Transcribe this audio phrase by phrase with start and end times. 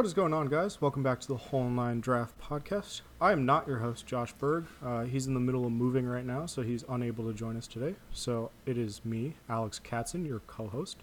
[0.00, 0.80] What is going on, guys?
[0.80, 3.02] Welcome back to the Whole Nine Draft Podcast.
[3.20, 4.64] I am not your host, Josh Berg.
[4.82, 7.66] Uh, he's in the middle of moving right now, so he's unable to join us
[7.66, 7.96] today.
[8.10, 10.96] So it is me, Alex Katson, your co host.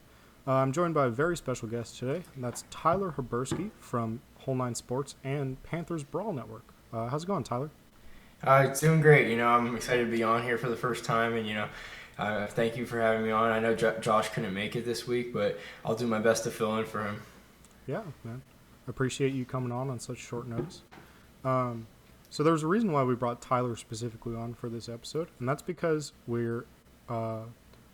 [0.48, 4.56] Uh, I'm joined by a very special guest today, and that's Tyler Habursky from Whole
[4.56, 6.74] Nine Sports and Panthers Brawl Network.
[6.92, 7.70] Uh, how's it going, Tyler?
[8.44, 9.30] Uh, it's doing great.
[9.30, 11.70] You know, I'm excited to be on here for the first time, and you know,
[12.18, 13.52] uh, thank you for having me on.
[13.52, 16.50] I know J- Josh couldn't make it this week, but I'll do my best to
[16.50, 17.22] fill in for him.
[17.86, 18.42] Yeah, man.
[18.88, 20.82] Appreciate you coming on on such short notice.
[21.44, 21.88] Um,
[22.30, 25.62] so there's a reason why we brought Tyler specifically on for this episode, and that's
[25.62, 26.66] because we're
[27.10, 27.44] uh,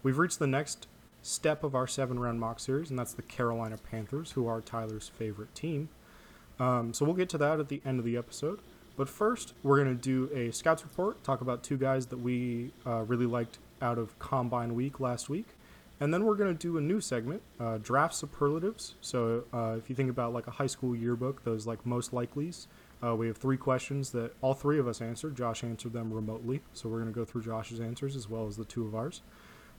[0.01, 0.87] we've reached the next
[1.21, 5.09] step of our seven round mock series, and that's the Carolina Panthers, who are Tyler's
[5.09, 5.89] favorite team.
[6.59, 8.59] Um, so we'll get to that at the end of the episode.
[8.95, 12.71] But first, we're going to do a scouts report, talk about two guys that we
[12.85, 15.47] uh, really liked out of Combine Week last week.
[16.03, 18.95] And then we're going to do a new segment, uh, draft superlatives.
[18.99, 22.67] So uh, if you think about like a high school yearbook, those like most likelies,
[23.01, 25.37] uh, we have three questions that all three of us answered.
[25.37, 26.59] Josh answered them remotely.
[26.73, 29.21] So we're going to go through Josh's answers as well as the two of ours.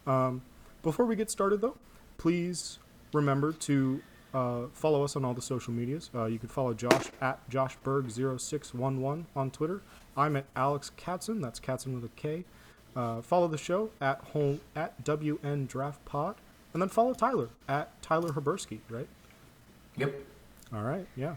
[0.06, 0.40] Um,
[0.82, 1.76] before we get started, though,
[2.16, 2.78] please
[3.12, 4.00] remember to
[4.32, 6.08] uh, follow us on all the social medias.
[6.14, 9.82] Uh, you can follow Josh at JoshBerg0611 on Twitter.
[10.16, 11.42] I'm at Alex Katson.
[11.42, 12.46] That's Katson with a K.
[12.96, 16.36] Uh, follow the show at home at WN Draft Pod,
[16.72, 18.80] and then follow Tyler at Tyler Habursky.
[18.88, 19.08] Right?
[19.96, 20.14] Yep.
[20.72, 21.06] All right.
[21.16, 21.36] Yeah.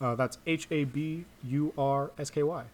[0.00, 2.64] Uh, that's H A B U R S K Y.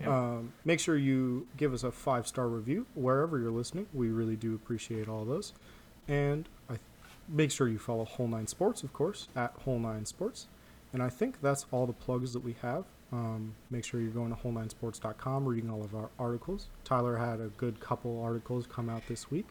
[0.00, 0.08] Yep.
[0.08, 3.86] Um, make sure you give us a five star review wherever you're listening.
[3.94, 5.52] We really do appreciate all those.
[6.08, 6.80] And I th-
[7.28, 10.46] make sure you follow Whole Nine Sports, of course, at Whole Nine Sports.
[10.96, 12.84] And I think that's all the plugs that we have.
[13.12, 16.68] Um, make sure you're going to whole9sports.com, reading all of our articles.
[16.84, 19.46] Tyler had a good couple articles come out this week.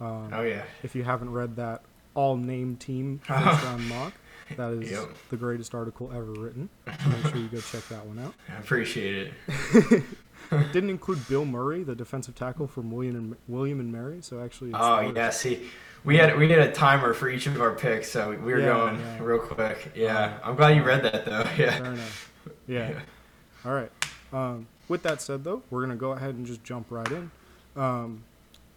[0.00, 0.62] Um, Oh yeah.
[0.82, 1.82] if you haven't read that
[2.14, 4.14] all name team first round mock,
[4.56, 5.08] that is Yep.
[5.28, 6.70] the greatest article ever written.
[6.86, 8.32] Make sure you go check that one out.
[8.48, 9.30] I appreciate
[9.74, 10.04] it.
[10.72, 14.22] Didn't include Bill Murray, the defensive tackle from William and William and Mary.
[14.22, 15.28] So actually, Oh yeah.
[15.28, 15.68] See,
[16.04, 18.66] we had we had a timer for each of our picks, so we were Yeah,
[18.66, 19.18] going yeah.
[19.22, 19.92] real quick.
[19.94, 20.38] Yeah.
[20.42, 21.44] I'm glad you read that though.
[21.58, 21.76] Yeah.
[21.78, 22.32] Fair enough.
[22.66, 23.00] Yeah.
[23.64, 23.90] All right.
[24.32, 27.30] Um, with that said, though, we're gonna go ahead and just jump right in.
[27.76, 28.24] Um,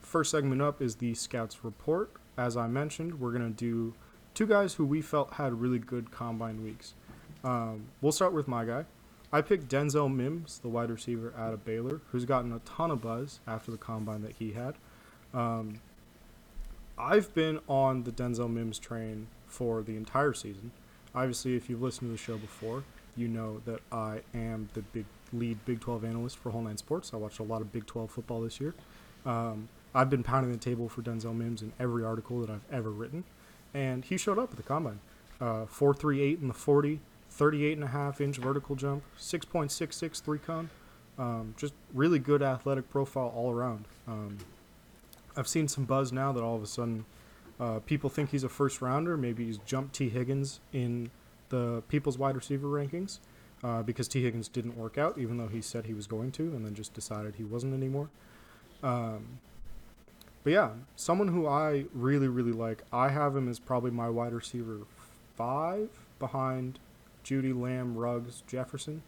[0.01, 2.11] first segment up is the scouts report.
[2.37, 3.93] As I mentioned, we're gonna do
[4.33, 6.93] two guys who we felt had really good combine weeks.
[7.43, 8.85] Um, we'll start with my guy.
[9.33, 13.01] I picked Denzel Mims, the wide receiver out of Baylor, who's gotten a ton of
[13.01, 14.75] buzz after the combine that he had.
[15.33, 15.79] Um,
[17.01, 20.71] I've been on the Denzel Mims train for the entire season.
[21.15, 22.83] Obviously, if you've listened to the show before,
[23.17, 27.11] you know that I am the big lead Big 12 analyst for Whole Nine Sports.
[27.11, 28.75] I watched a lot of Big 12 football this year.
[29.25, 32.91] Um, I've been pounding the table for Denzel Mims in every article that I've ever
[32.91, 33.23] written,
[33.73, 34.99] and he showed up at the combine.
[35.41, 36.99] Uh, 4.38 in the 40,
[37.31, 40.69] 38 and a half inch vertical jump, 6.66 three cone.
[41.17, 43.85] Um, just really good athletic profile all around.
[44.07, 44.37] Um,
[45.35, 47.05] I've seen some buzz now that all of a sudden
[47.59, 49.15] uh, people think he's a first rounder.
[49.17, 51.11] Maybe he's jumped Tee Higgins in
[51.49, 53.19] the people's wide receiver rankings
[53.63, 56.43] uh, because Tee Higgins didn't work out, even though he said he was going to,
[56.43, 58.09] and then just decided he wasn't anymore.
[58.83, 59.39] Um,
[60.43, 62.81] but yeah, someone who I really, really like.
[62.91, 64.79] I have him as probably my wide receiver
[65.35, 66.79] five behind
[67.23, 69.03] Jeudy, Lamb, Ruggs, Jefferson.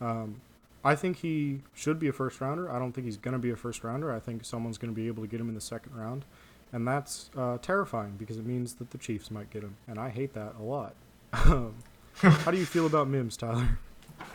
[0.00, 0.42] Um,
[0.84, 2.70] I think he should be a first rounder.
[2.70, 4.12] I don't think he's going to be a first rounder.
[4.12, 6.24] I think someone's going to be able to get him in the second round.
[6.72, 9.76] And that's uh, terrifying because it means that the Chiefs might get him.
[9.88, 10.94] And I hate that a lot.
[11.32, 11.74] Um,
[12.16, 13.78] How do you feel about Mims, Tyler?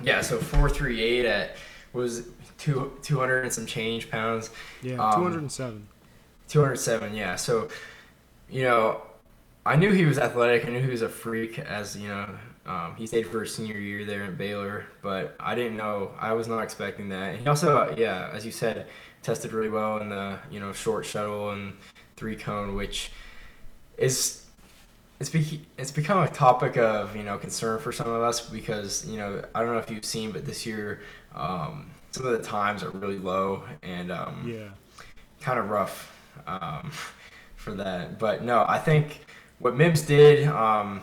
[0.03, 0.21] Yeah.
[0.21, 1.55] So four three eight at
[1.93, 2.27] was
[2.57, 4.49] two two hundred and some change pounds.
[4.81, 5.87] Yeah, Um, 207.
[6.49, 7.35] 207, yeah.
[7.35, 7.69] So,
[8.49, 9.01] you know,
[9.65, 10.65] I knew he was athletic.
[10.65, 12.27] I knew he was a freak as, you know,
[12.69, 16.11] um, he stayed for his senior year there in Baylor, but I didn't know.
[16.19, 17.37] I was not expecting that.
[17.37, 18.85] He also, yeah, as you said,
[19.23, 21.73] tested really well in the, you know, short shuttle and
[22.15, 23.11] three cone, which
[23.97, 24.45] is.
[25.19, 29.05] It's, be- it's become a topic of you know concern for some of us because
[29.05, 31.01] you know I don't know if you've seen but this year
[31.35, 34.69] um, some of the times are really low and um, Yeah.
[35.41, 36.17] kind of rough
[36.47, 36.89] um,
[37.57, 38.17] for that.
[38.17, 39.25] But no, I think
[39.57, 41.01] what Mims did um,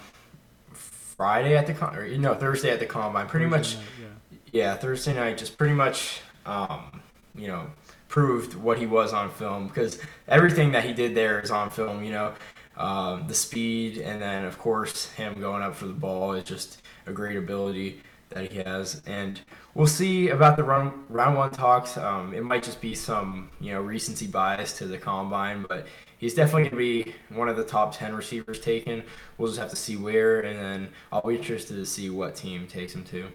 [1.16, 4.38] Friday at the con- or you know Thursday at the combine, pretty Thursday much night,
[4.52, 7.00] yeah Thursday night, just pretty much um,
[7.34, 7.66] you know
[8.08, 9.98] proved what he was on film because
[10.28, 12.04] everything that he did there is on film.
[12.04, 12.34] You know
[12.76, 16.82] um, the speed and then of course him going up for the ball is just
[17.06, 18.00] a great ability.
[18.30, 19.40] that he has, and
[19.74, 21.96] we'll see about the run, round one talks.
[21.96, 25.86] Um, it might just be some you know recency bias to the combine, but
[26.26, 29.05] he's definitely going to be one of the top 10 receivers taken.
[29.38, 32.67] We'll just have to see where, and then I'll be interested to see what team
[32.67, 33.28] takes him to.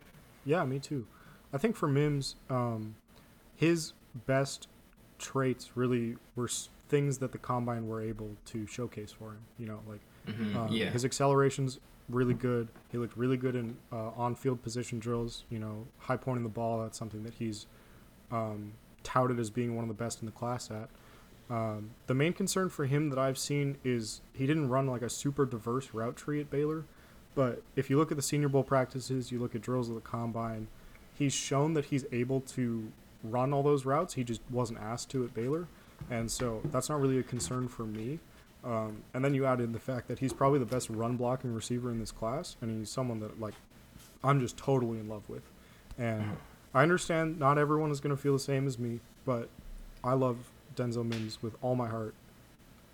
[0.44, 1.08] Yeah, me too.
[1.54, 2.96] I think for Mims, um,
[3.56, 3.94] his
[4.26, 4.68] best
[5.20, 6.50] traits really were
[6.90, 9.40] things that the combine were able to showcase for him.
[9.58, 10.58] You know, like mm-hmm.
[10.58, 10.90] um, yeah.
[10.90, 11.80] his acceleration's
[12.10, 12.68] really good.
[12.92, 15.46] He looked really good in uh, on-field position drills.
[15.50, 16.82] You know, high pointing the ball.
[16.82, 17.68] That's something that he's
[18.32, 18.74] um,
[19.04, 20.90] touted as being one of the best in the class at.
[21.52, 25.10] Um, the main concern for him that I've seen is he didn't run like a
[25.10, 26.86] super diverse route tree at Baylor.
[27.36, 30.02] But if you look at the Senior Bowl practices, you look at drills of the
[30.02, 30.68] combine,
[31.18, 32.92] he's shown that he's able to
[33.24, 34.14] run all those routes.
[34.14, 35.68] He just wasn't asked to at Baylor.
[36.10, 38.20] And so that's not really a concern for me.
[38.64, 41.54] Um, and then you add in the fact that he's probably the best run blocking
[41.54, 43.56] receiver in this class, and he's someone that like
[44.24, 45.44] I'm just totally in love with.
[45.98, 46.38] And.
[46.74, 49.50] I understand not everyone is going to feel the same as me, but
[50.04, 50.38] I love
[50.76, 52.14] Denzel Mims with all my heart.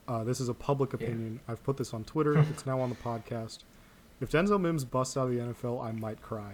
[0.07, 1.39] Uh, this is a public opinion.
[1.45, 1.51] Yeah.
[1.51, 2.37] I've put this on Twitter.
[2.51, 3.59] it's now on the podcast.
[4.21, 6.53] If Denzel Mims busts out of the NFL, I might cry.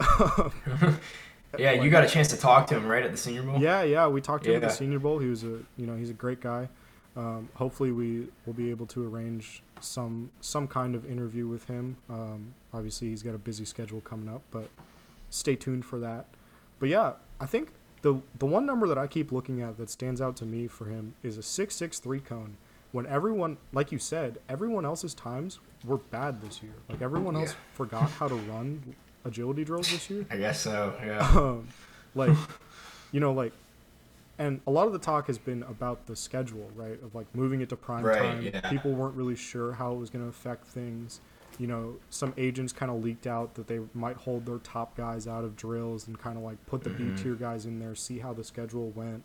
[1.58, 3.60] yeah, you got a chance to talk to him right at the Senior Bowl.
[3.60, 4.58] Yeah, yeah, we talked to yeah.
[4.58, 5.18] him at the Senior Bowl.
[5.18, 6.68] He was a, you know, he's a great guy.
[7.16, 11.96] Um, hopefully, we will be able to arrange some some kind of interview with him.
[12.08, 14.70] Um, obviously, he's got a busy schedule coming up, but
[15.28, 16.26] stay tuned for that.
[16.78, 17.72] But yeah, I think
[18.02, 20.86] the the one number that I keep looking at that stands out to me for
[20.86, 22.56] him is a six six three cone.
[22.90, 26.74] When everyone, like you said, everyone else's times were bad this year.
[26.90, 27.74] Like everyone else yeah.
[27.74, 28.94] forgot how to run
[29.24, 30.26] agility drills this year.
[30.30, 30.94] I guess so.
[31.04, 31.30] Yeah.
[31.36, 31.68] Um,
[32.14, 32.36] like,
[33.12, 33.54] you know, like,
[34.38, 37.02] and a lot of the talk has been about the schedule, right?
[37.02, 38.42] Of like moving it to prime right, time.
[38.42, 38.68] Yeah.
[38.68, 41.20] People weren't really sure how it was going to affect things
[41.62, 45.28] you know, some agents kind of leaked out that they might hold their top guys
[45.28, 47.14] out of drills and kind of like put the mm-hmm.
[47.14, 49.22] B tier guys in there, see how the schedule went.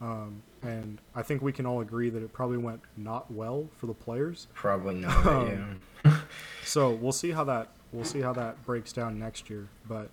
[0.00, 3.84] Um, and I think we can all agree that it probably went not well for
[3.84, 4.46] the players.
[4.54, 5.26] Probably not.
[5.26, 6.20] um, yeah.
[6.64, 9.68] so we'll see how that we'll see how that breaks down next year.
[9.86, 10.08] But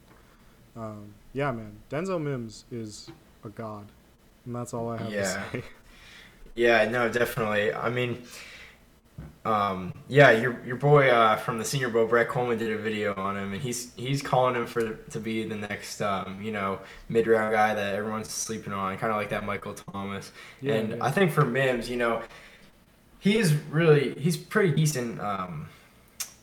[0.76, 3.10] um, yeah, man, Denzel Mims is
[3.46, 3.94] a god,
[4.46, 5.22] and that's all I have yeah.
[5.22, 5.64] to say.
[6.54, 7.74] Yeah, no, definitely.
[7.74, 8.24] I mean,
[9.44, 13.16] um, yeah, your your boy uh, from the Senior Bowl, Brett Coleman, did a video
[13.16, 16.80] on him, and he's he's calling him for to be the next um, you know
[17.10, 20.32] mid round guy that everyone's sleeping on, kind of like that Michael Thomas.
[20.62, 21.04] Yeah, and yeah.
[21.04, 22.22] I think for Mims, you know,
[23.20, 25.68] he's really he's pretty decent, um,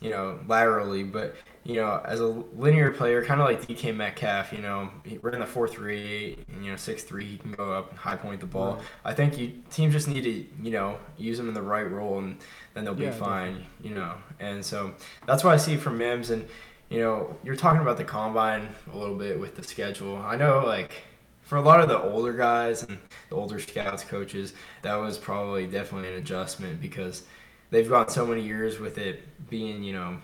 [0.01, 4.51] you know, laterally, but you know, as a linear player, kind of like DK Metcalf,
[4.53, 4.89] you know,
[5.21, 8.15] we're in the four three, you know, six three, he can go up and high
[8.15, 8.75] point the ball.
[8.75, 8.83] Right.
[9.05, 12.19] I think you teams just need to, you know, use him in the right role
[12.19, 12.37] and
[12.73, 13.89] then they'll be yeah, fine, definitely.
[13.89, 14.13] you know.
[14.39, 14.93] And so
[15.25, 16.29] that's what I see from Mims.
[16.29, 16.47] And
[16.89, 20.17] you know, you're talking about the combine a little bit with the schedule.
[20.17, 20.93] I know, like
[21.41, 22.97] for a lot of the older guys and
[23.29, 27.23] the older scouts, coaches, that was probably definitely an adjustment because
[27.69, 30.17] they've gone so many years with it being, you know,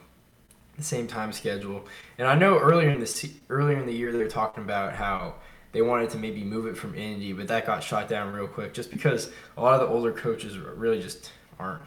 [0.77, 1.86] the same time schedule.
[2.18, 5.36] And I know earlier in the earlier in the year they were talking about how
[5.72, 8.74] they wanted to maybe move it from Indy, but that got shot down real quick
[8.74, 11.81] just because a lot of the older coaches really just aren't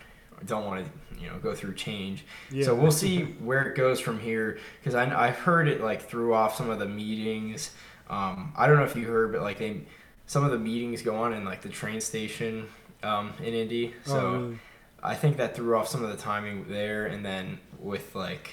[0.46, 2.24] don't want to you know go through change.
[2.50, 2.64] Yeah.
[2.64, 6.34] So we'll see where it goes from here because I I've heard it like threw
[6.34, 7.72] off some of the meetings.
[8.08, 9.82] Um, I don't know if you heard, but like they
[10.26, 12.68] some of the meetings go on in like the train station
[13.02, 13.94] um, in Indy.
[14.04, 14.58] So oh, really?
[15.02, 18.50] I think that threw off some of the timing there, and then with like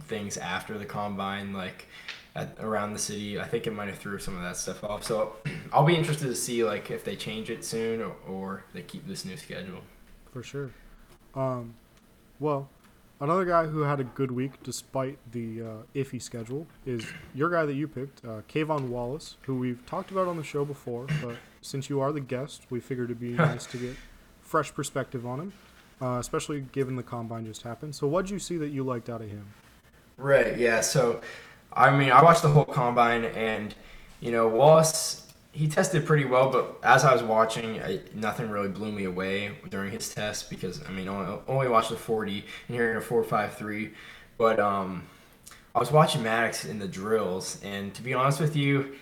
[0.00, 1.86] things after the combine, like
[2.34, 5.04] at, around the city, I think it might have threw some of that stuff off.
[5.04, 5.36] So
[5.72, 9.06] I'll be interested to see like if they change it soon or, or they keep
[9.06, 9.80] this new schedule.
[10.32, 10.70] For sure.
[11.34, 11.74] Um,
[12.40, 12.68] well,
[13.20, 17.04] another guy who had a good week despite the uh, iffy schedule is
[17.34, 20.64] your guy that you picked, uh, K'Von Wallace, who we've talked about on the show
[20.64, 21.06] before.
[21.22, 23.96] But since you are the guest, we figured it'd be nice to get
[24.42, 25.52] fresh perspective on him,
[26.00, 27.94] uh, especially given the combine just happened.
[27.94, 29.46] So, what did you see that you liked out of him?
[30.18, 30.58] Right.
[30.58, 30.82] Yeah.
[30.82, 31.22] So,
[31.72, 33.74] I mean, I watched the whole combine, and
[34.20, 38.68] you know, Wallace he tested pretty well, but as I was watching, I, nothing really
[38.68, 42.76] blew me away during his test because I mean, only, only watched the 40 and
[42.76, 43.90] hearing a 4.53.
[44.36, 45.02] But um,
[45.74, 48.94] I was watching Maddox in the drills, and to be honest with you,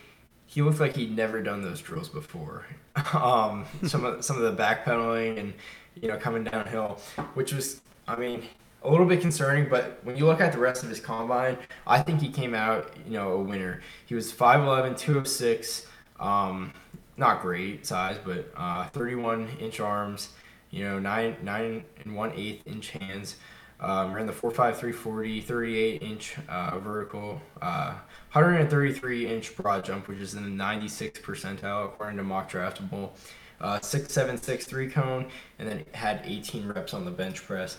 [0.47, 2.65] he looked like he'd never done those drills before.
[3.13, 5.53] um, some of some of the backpedaling and
[6.01, 6.99] you know coming downhill,
[7.35, 8.45] which was, I mean,
[8.87, 12.01] a little bit concerning, but when you look at the rest of his combine, I
[12.03, 13.83] think he came out, you know, a winner.
[14.07, 15.87] He was 5'11", 206,
[16.21, 16.73] um,
[17.17, 20.31] not great size, but uh, 31 inch arms,
[20.71, 23.37] you know, nine nine and one eighth inch hands.
[23.79, 27.93] Um, ran the 4.5 340, 38 inch uh, vertical, uh,
[28.33, 33.11] 133 inch broad jump, which is in the 96th percentile according to Mock Draftable.
[33.59, 35.27] Uh, 6763 cone,
[35.59, 37.79] and then had 18 reps on the bench press.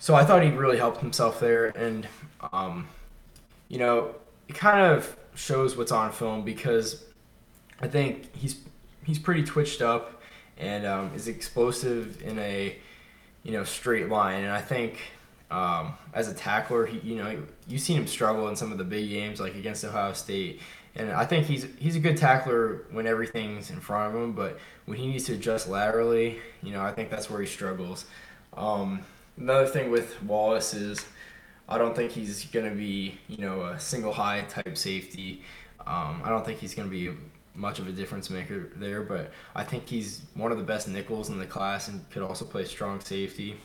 [0.00, 2.08] So I thought he really helped himself there, and
[2.54, 2.88] um,
[3.68, 4.14] you know,
[4.48, 7.04] it kind of shows what's on film because
[7.82, 8.56] I think he's
[9.04, 10.22] he's pretty twitched up
[10.56, 12.78] and um, is explosive in a
[13.42, 15.00] you know straight line, and I think
[15.50, 18.84] um, as a tackler, he you know you've seen him struggle in some of the
[18.84, 20.62] big games like against Ohio State,
[20.96, 24.58] and I think he's he's a good tackler when everything's in front of him, but
[24.86, 28.06] when he needs to adjust laterally, you know I think that's where he struggles.
[28.56, 29.04] Um,
[29.40, 31.04] another thing with Wallace is
[31.68, 35.42] I don't think he's gonna be you know a single high type safety.
[35.86, 37.10] Um, I don't think he's gonna be
[37.54, 41.28] much of a difference maker there, but I think he's one of the best nickels
[41.28, 43.56] in the class and could also play strong safety.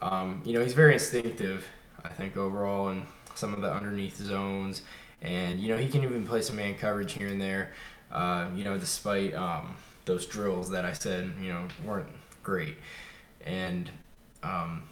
[0.00, 1.66] Um, you know, he's very instinctive,
[2.04, 4.82] I think, overall, in some of the underneath zones.
[5.20, 7.72] And, you know, he can even play some man coverage here and there,
[8.12, 12.08] uh, you know, despite um, those drills that I said, you know, weren't
[12.42, 12.76] great.
[13.44, 13.90] And,
[14.42, 14.84] um,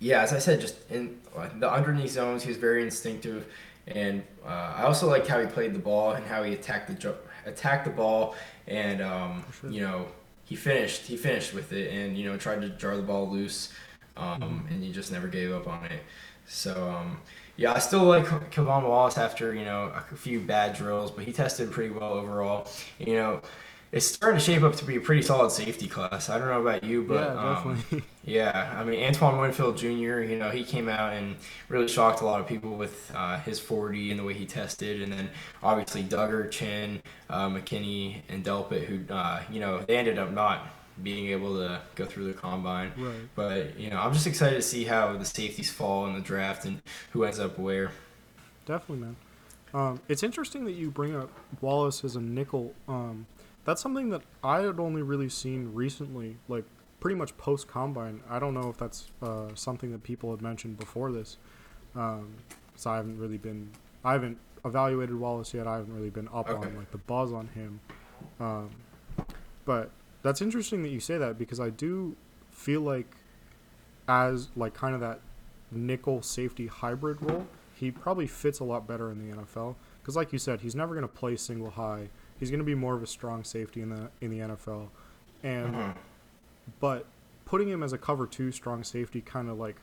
[0.00, 1.18] yeah, as I said, just in
[1.58, 3.46] the underneath zones, he was very instinctive.
[3.86, 7.14] And uh, I also liked how he played the ball and how he attacked the
[7.46, 8.34] attacked the ball,
[8.66, 9.70] and um, sure.
[9.70, 10.06] you know
[10.44, 13.72] he finished he finished with it, and you know tried to jar the ball loose
[14.16, 14.66] um, mm-hmm.
[14.68, 16.02] and he just never gave up on it.
[16.46, 17.18] So um,
[17.56, 21.32] yeah, I still like K'Von Wallace after you know a few bad drills, but he
[21.32, 22.68] tested pretty well overall.
[22.98, 23.42] You know,
[23.92, 26.28] it's starting to shape up to be a pretty solid safety class.
[26.28, 27.84] I don't know about you, but yeah, um,
[28.24, 30.20] yeah I mean Antoine Winfield Jr.
[30.20, 31.36] You know, he came out and
[31.68, 35.02] really shocked a lot of people with uh, his 40 and the way he tested,
[35.02, 35.28] and then
[35.62, 40.66] obviously Dugger, Chinn, uh, McKinney, and Delpit, who uh, you know they ended up not
[41.02, 42.92] being able to go through the combine.
[42.96, 43.14] Right.
[43.34, 46.64] But you know, I'm just excited to see how the safeties fall in the draft
[46.64, 46.80] and
[47.10, 47.90] who ends up where.
[48.66, 49.16] Definitely, man.
[49.72, 51.30] Um, it's interesting that you bring up
[51.60, 52.74] Wallace as a nickel.
[52.88, 53.26] Um,
[53.70, 56.64] that's something that I had only really seen recently, like
[56.98, 58.20] pretty much post combine.
[58.28, 61.36] I don't know if that's uh, something that people had mentioned before this.
[61.94, 62.34] Um,
[62.74, 63.70] so I haven't really been,
[64.04, 65.68] I haven't evaluated Wallace yet.
[65.68, 66.66] I haven't really been up okay.
[66.66, 67.78] on like the buzz on him.
[68.40, 68.70] Um,
[69.64, 69.92] but
[70.24, 72.16] that's interesting that you say that because I do
[72.50, 73.14] feel like
[74.08, 75.20] as like kind of that
[75.70, 77.46] nickel safety hybrid role,
[77.76, 79.76] he probably fits a lot better in the NFL.
[80.02, 82.08] Because like you said, he's never going to play single high.
[82.40, 84.88] He's going to be more of a strong safety in the in the NFL,
[85.42, 85.90] and mm-hmm.
[86.80, 87.06] but
[87.44, 89.76] putting him as a cover two strong safety kind of like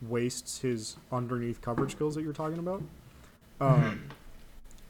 [0.00, 2.82] wastes his underneath coverage skills that you're talking about.
[3.60, 4.08] Um, mm-hmm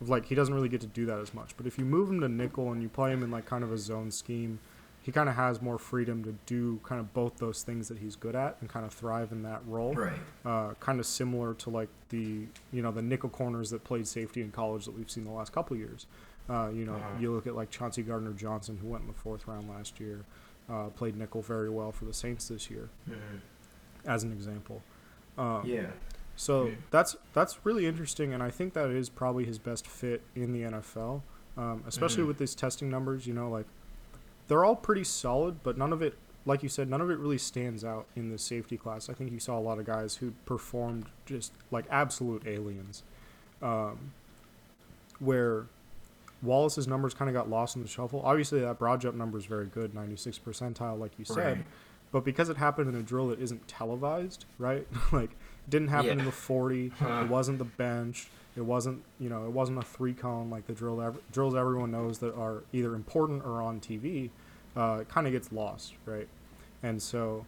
[0.08, 1.56] like he doesn't really get to do that as much.
[1.56, 3.72] But if you move him to nickel and you play him in like kind of
[3.72, 4.58] a zone scheme,
[5.02, 8.14] he kind of has more freedom to do kind of both those things that he's
[8.16, 9.94] good at and kind of thrive in that role.
[9.94, 10.12] Right.
[10.44, 14.42] Uh, kind of similar to like the you know the nickel corners that played safety
[14.42, 16.06] in college that we've seen the last couple years.
[16.48, 17.18] Uh, you know, uh-huh.
[17.20, 20.24] you look at like Chauncey Gardner Johnson who went in the fourth round last year,
[20.70, 23.38] uh, played nickel very well for the Saints this year, mm-hmm.
[24.06, 24.82] as an example.
[25.38, 25.86] Um, yeah.
[26.36, 26.76] So mm.
[26.90, 30.62] that's that's really interesting, and I think that is probably his best fit in the
[30.62, 31.22] NFL,
[31.56, 32.28] um, especially mm.
[32.28, 33.26] with these testing numbers.
[33.26, 33.66] You know, like
[34.48, 37.38] they're all pretty solid, but none of it, like you said, none of it really
[37.38, 39.08] stands out in the safety class.
[39.08, 43.02] I think you saw a lot of guys who performed just like absolute aliens,
[43.60, 44.12] um,
[45.18, 45.66] where
[46.42, 48.20] Wallace's numbers kind of got lost in the shuffle.
[48.24, 51.58] Obviously, that broad jump number is very good, 96 percentile, like you said.
[51.58, 51.66] Right.
[52.10, 54.86] But because it happened in a drill that isn't televised, right?
[55.12, 55.30] like
[55.68, 56.12] didn't happen yeah.
[56.12, 56.88] in the 40.
[56.88, 57.22] Huh.
[57.24, 58.28] It wasn't the bench.
[58.56, 61.90] It wasn't, you know, it wasn't a three cone like the drill ev- drills everyone
[61.90, 64.30] knows that are either important or on TV.
[64.76, 66.28] Uh, it kind of gets lost, right?
[66.82, 67.46] And so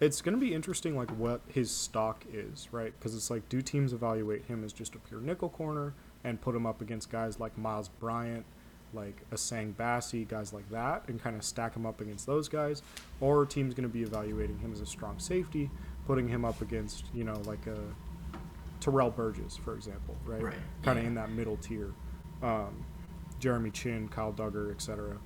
[0.00, 2.92] it's going to be interesting, like what his stock is, right?
[2.98, 5.92] Because it's like, do teams evaluate him as just a pure nickel corner
[6.26, 8.44] and put him up against guys like Miles Bryant,
[8.92, 12.82] like Essang Bassey, guys like that, and kind of stack him up against those guys?
[13.20, 15.70] Or teams going to be evaluating him as a strong safety
[16.06, 17.78] putting him up against you know like a
[18.80, 20.42] Terrell Burgess, for example, right?
[20.42, 20.54] Right.
[20.82, 21.08] Kind of yeah.
[21.08, 21.92] in that middle tier.
[22.42, 22.84] Um,
[23.40, 25.16] Jeremy Chinn, Kyle Dugger, etc.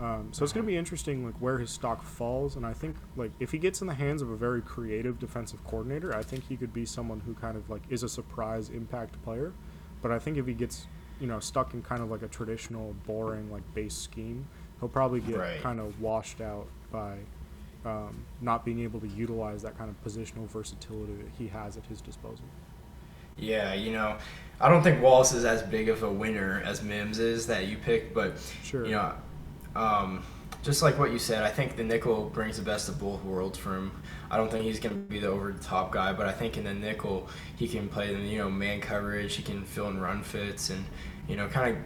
[0.00, 2.96] Um, so it's going to be interesting, like where his stock falls, and I think
[3.16, 6.46] like if he gets in the hands of a very creative defensive coordinator, I think
[6.48, 9.52] he could be someone who kind of like is a surprise impact player.
[10.02, 10.86] But I think if he gets
[11.20, 14.46] you know stuck in kind of like a traditional boring like base scheme,
[14.80, 15.62] he'll probably get right.
[15.62, 17.16] kind of washed out by
[17.84, 21.86] um, not being able to utilize that kind of positional versatility that he has at
[21.86, 22.44] his disposal.
[23.36, 24.16] Yeah, you know,
[24.60, 27.76] I don't think Wallace is as big of a winner as Mims is that you
[27.76, 28.84] picked, but sure.
[28.84, 29.14] you know,
[29.76, 30.24] um,
[30.62, 33.56] just like what you said, I think the nickel brings the best of both worlds
[33.56, 34.02] for him.
[34.30, 36.56] I don't think he's going to be the over the top guy, but I think
[36.56, 39.34] in the nickel he can play the you know man coverage.
[39.34, 40.84] He can fill in run fits and
[41.28, 41.82] you know kind of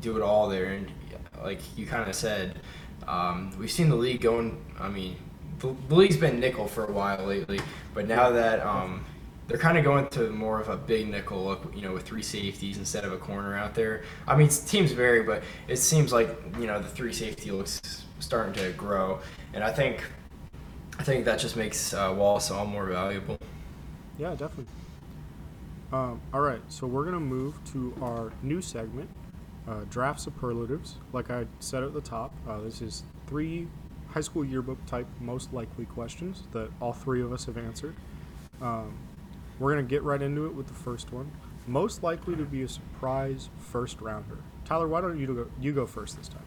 [0.00, 0.66] do it all there.
[0.66, 0.90] And
[1.42, 2.60] like you kind of said,
[3.06, 4.62] um, we've seen the league going.
[4.78, 5.16] I mean,
[5.58, 7.60] the, the league's been nickel for a while lately,
[7.94, 9.04] but now that um,
[9.48, 12.22] they're kind of going to more of a big nickel look, you know, with three
[12.22, 14.04] safeties instead of a corner out there.
[14.28, 16.28] I mean, teams vary, but it seems like
[16.58, 19.18] you know the three safety looks starting to grow,
[19.52, 20.02] and I think
[21.00, 23.38] I think that just makes uh, Wallace all more valuable.
[24.18, 24.66] Yeah, definitely.
[25.94, 29.08] Um, all right, so we're gonna move to our new segment,
[29.66, 30.96] uh, draft superlatives.
[31.14, 33.66] Like I said at the top, uh, this is three
[34.10, 37.94] high school yearbook type most likely questions that all three of us have answered.
[38.60, 38.92] Um,
[39.58, 41.30] we're gonna get right into it with the first one.
[41.66, 44.36] Most likely to be a surprise first rounder.
[44.66, 45.46] Tyler, why don't you go?
[45.62, 46.44] You go first this time.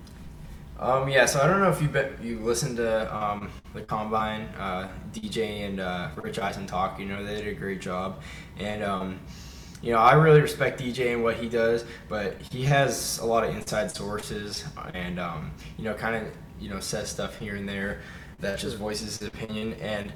[0.83, 4.41] Um, yeah, so I don't know if you bet you listened to um, the combine,
[4.59, 6.99] uh, DJ and uh, Rich Eisen talk.
[6.99, 8.21] You know they did a great job,
[8.59, 9.21] and um,
[9.81, 13.45] you know I really respect DJ and what he does, but he has a lot
[13.45, 17.67] of inside sources, and um, you know kind of you know says stuff here and
[17.67, 18.01] there
[18.41, 19.75] that just voices his opinion.
[19.75, 20.11] And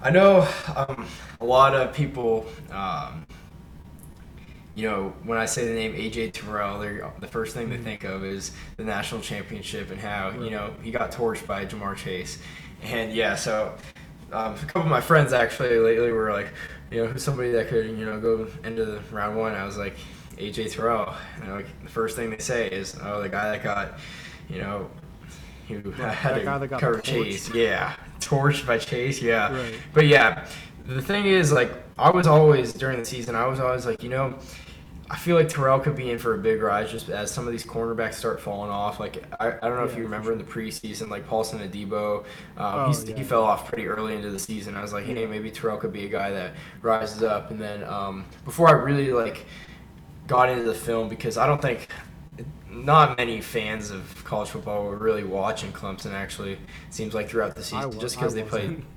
[0.00, 1.06] I know um,
[1.42, 2.46] a lot of people.
[4.74, 6.80] You know, when I say the name AJ Terrell,
[7.20, 10.90] the first thing they think of is the national championship and how you know he
[10.90, 12.38] got torched by Ja'Marr Chase,
[12.82, 13.74] and yeah, so
[14.32, 16.48] um, a couple of my friends actually lately were like,
[16.90, 19.54] you know, who's somebody that could you know go into the round one?
[19.54, 19.94] I was like,
[20.36, 21.14] AJ Terrell.
[21.40, 23.98] And like the first thing they say is, oh, the guy that got,
[24.48, 24.90] you know,
[25.68, 29.54] who had to cover Chase, yeah, torched by Chase, yeah.
[29.54, 29.74] Right.
[29.92, 30.46] But yeah,
[30.84, 34.10] the thing is, like, I was always during the season, I was always like, you
[34.10, 34.36] know
[35.14, 37.52] I feel like Terrell could be in for a big rise just as some of
[37.52, 38.98] these cornerbacks start falling off.
[38.98, 40.32] Like I, I don't know yeah, if you remember sure.
[40.32, 42.24] in the preseason, like Paulson Adebo, um,
[42.56, 43.14] oh, yeah.
[43.14, 44.74] he fell off pretty early into the season.
[44.74, 47.52] I was like, hey, maybe Terrell could be a guy that rises up.
[47.52, 49.46] And then um, before I really like
[50.26, 51.86] got into the film, because I don't think
[52.68, 56.12] not many fans of college football were really watching Clemson.
[56.12, 56.58] Actually, it
[56.90, 58.82] seems like throughout the season, just because they played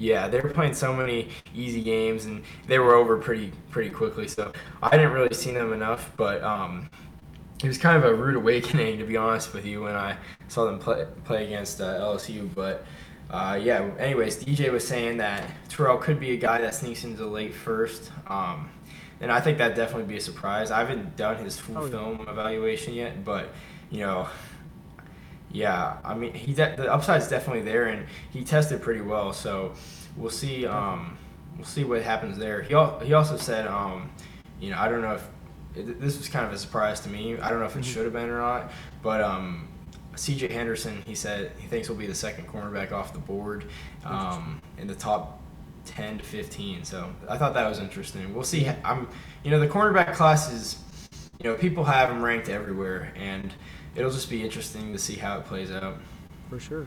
[0.00, 4.26] yeah, they were playing so many easy games and they were over pretty pretty quickly.
[4.26, 6.88] So I didn't really see them enough, but um,
[7.62, 10.16] it was kind of a rude awakening to be honest with you when I
[10.48, 12.48] saw them play play against uh, LSU.
[12.54, 12.84] But
[13.28, 17.18] uh, yeah, anyways, DJ was saying that Terrell could be a guy that sneaks into
[17.18, 18.10] the late first.
[18.26, 18.70] Um,
[19.20, 20.70] and I think that definitely be a surprise.
[20.70, 21.90] I haven't done his full oh, yeah.
[21.90, 23.50] film evaluation yet, but
[23.90, 24.28] you know,
[25.52, 29.32] yeah, I mean, he de- the upside's definitely there, and he tested pretty well.
[29.32, 29.74] So
[30.16, 30.66] we'll see.
[30.66, 31.18] Um,
[31.56, 32.62] we'll see what happens there.
[32.62, 34.10] He al- he also said, um,
[34.60, 35.28] you know, I don't know if
[35.74, 37.38] it, this was kind of a surprise to me.
[37.38, 37.92] I don't know if it mm-hmm.
[37.92, 38.70] should have been or not,
[39.02, 39.68] but um,
[40.16, 40.52] C.J.
[40.52, 43.64] Henderson, he said he thinks will be the second cornerback off the board
[44.04, 45.40] um, in the top
[45.86, 46.84] 10 to 15.
[46.84, 48.34] So I thought that was interesting.
[48.34, 48.68] We'll see.
[48.84, 49.08] I'm,
[49.42, 50.78] you know, the cornerback class is,
[51.42, 53.52] you know, people have them ranked everywhere, and
[53.94, 55.96] it'll just be interesting to see how it plays out.
[56.48, 56.86] For sure.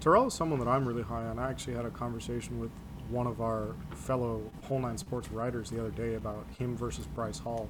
[0.00, 1.38] Terrell is someone that I'm really high on.
[1.38, 2.70] I actually had a conversation with
[3.08, 7.38] one of our fellow Whole Nine Sports writers the other day about him versus Bryce
[7.38, 7.68] Hall.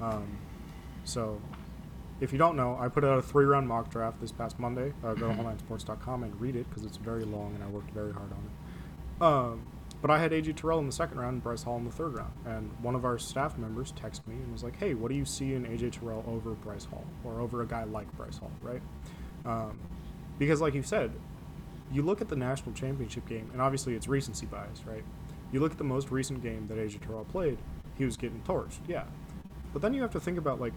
[0.00, 0.38] Um,
[1.04, 1.40] so,
[2.20, 4.92] if you don't know, I put out a three round mock draft this past Monday.
[5.02, 5.46] Uh, go to mm-hmm.
[5.46, 9.22] whole9sports.com and read it because it's very long and I worked very hard on it.
[9.22, 9.66] Um,
[10.00, 12.14] but I had AJ Terrell in the second round and Bryce Hall in the third
[12.14, 12.32] round.
[12.46, 15.24] And one of our staff members texted me and was like, hey, what do you
[15.24, 18.82] see in AJ Terrell over Bryce Hall or over a guy like Bryce Hall, right?
[19.44, 19.78] Um,
[20.38, 21.12] because, like you said,
[21.92, 25.04] you look at the national championship game, and obviously it's recency bias, right?
[25.52, 27.58] You look at the most recent game that AJ Terrell played,
[27.98, 29.04] he was getting torched, yeah.
[29.72, 30.72] But then you have to think about, like,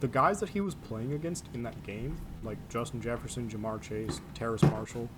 [0.00, 4.20] the guys that he was playing against in that game, like Justin Jefferson, Ja'Marr Chase,
[4.34, 5.08] Terrace Marshall,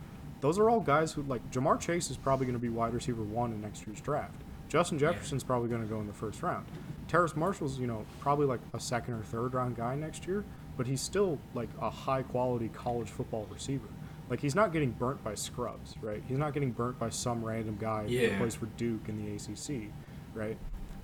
[0.40, 3.22] those are all guys who like Ja'Marr Chase is probably going to be wide receiver
[3.22, 4.35] one in next year's draft.
[4.68, 5.46] Justin Jefferson's yeah.
[5.46, 6.66] probably going to go in the first round.
[7.09, 10.44] Terrace Marshall's you know probably like a second or third round guy next year,
[10.77, 13.88] but he's still like a high quality college football receiver.
[14.29, 16.22] Like he's not getting burnt by scrubs, right?
[16.27, 18.29] He's not getting burnt by some random guy yeah.
[18.29, 19.90] who plays for Duke in the ACC,
[20.35, 20.57] right?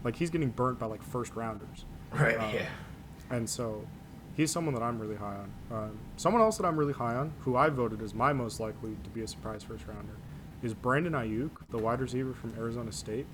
[0.03, 1.85] Like he's getting burnt by like first rounders.
[2.13, 2.37] Right.
[2.37, 2.67] Um, yeah.
[3.31, 3.87] And so
[4.37, 5.53] he's someone that I'm really high on.
[5.71, 8.97] Um, someone else that I'm really high on, who I voted as my most likely
[9.03, 10.17] to be a surprise first rounder,
[10.63, 13.27] is Brandon Aiyuk, the wide receiver from Arizona State.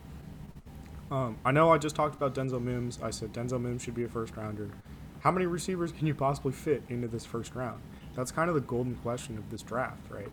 [1.10, 2.98] Um, I know I just talked about Denzel Mims.
[3.02, 4.70] I said Denzel Mims should be a first rounder.
[5.20, 7.80] How many receivers can you possibly fit into this first round?
[8.14, 10.28] That's kind of the golden question of this draft, right?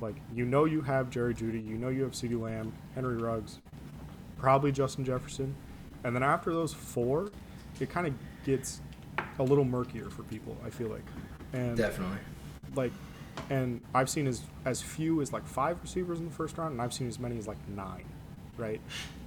[0.00, 3.58] Like, you know you have Jerry Jeudy, you know you have CeeDee Lamb, Henry Ruggs,
[4.38, 5.54] probably Justin Jefferson.
[6.04, 7.30] And then after those four,
[7.78, 8.80] it kind of gets
[9.38, 10.56] a little murkier for people.
[10.64, 11.04] I feel like,
[11.52, 12.18] and definitely,
[12.74, 12.92] like
[13.48, 16.82] and I've seen as as few as like five receivers in the first round, and
[16.82, 18.04] I've seen as many as like nine,
[18.56, 18.80] right?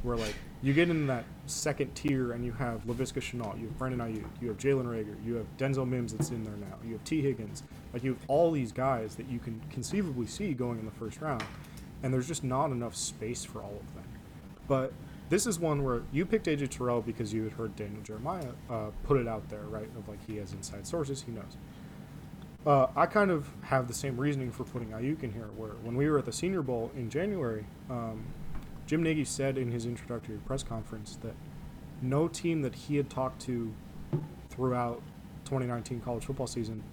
[0.04, 3.78] Where like you get in that second tier, and you have Laviska Shenault, you have
[3.78, 6.94] Brandon Aiyuk, you have Jalen Reagor, you have Denzel Mims that's in there now, you
[6.94, 10.80] have Tee Higgins, like you have all these guys that you can conceivably see going
[10.80, 11.44] in the first round,
[12.04, 14.04] and there's just not enough space for all of them.
[14.68, 14.94] But
[15.34, 18.92] this is one where you picked AJ Terrell because you had heard Daniel Jeremiah uh,
[19.02, 19.90] put it out there, right?
[19.98, 21.58] Of like he has inside sources, he knows.
[22.68, 25.96] Uh, I kind of have the same reasoning for putting Aiyuk in here, where when
[25.96, 28.24] we were at the Senior Bowl in January, um,
[28.86, 31.34] Jim Nagy said in his introductory press conference that
[32.00, 33.74] no team that he had talked to
[34.52, 35.02] throughout
[35.46, 36.84] 2019 college football season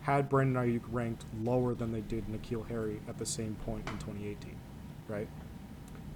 [0.00, 3.98] had Brandon Aiyuk ranked lower than they did N'Keal Harry at the same point in
[3.98, 4.56] 2018,
[5.06, 5.28] right?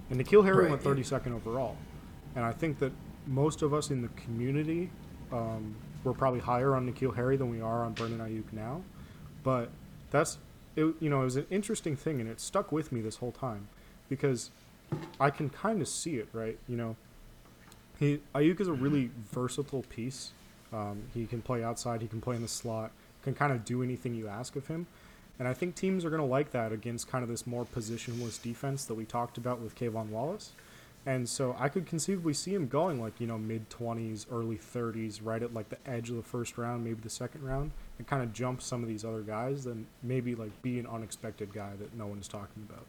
[0.09, 1.19] And N'Keal Harry Right, went yeah.
[1.19, 1.77] 32nd overall,
[2.35, 2.91] and I think that
[3.27, 4.91] most of us in the community
[5.31, 8.83] um, we're probably higher on N'Keal Harry than we are on Brandon Aiyuk now,
[9.43, 9.69] but
[10.11, 10.37] that's
[10.75, 10.93] it.
[10.99, 13.67] You know, it was an interesting thing, and it stuck with me this whole time
[14.07, 14.51] because
[15.19, 16.59] I can kind of see it, right?
[16.67, 16.95] You know,
[17.99, 20.31] he Aiyuk is a really versatile piece.
[20.71, 22.01] Um, he can play outside.
[22.01, 22.91] He can play in the slot.
[23.23, 24.85] Can kind of do anything you ask of him.
[25.39, 28.41] And I think teams are going to like that against kind of this more positionless
[28.41, 30.53] defense that we talked about with K'Von Wallace.
[31.05, 35.19] And so I could conceivably see him going like, you know, mid 20s, early 30s,
[35.23, 38.23] right at like the edge of the first round, maybe the second round, and kind
[38.23, 41.93] of jump some of these other guys, then maybe like be an unexpected guy that
[41.95, 42.85] no one is talking about.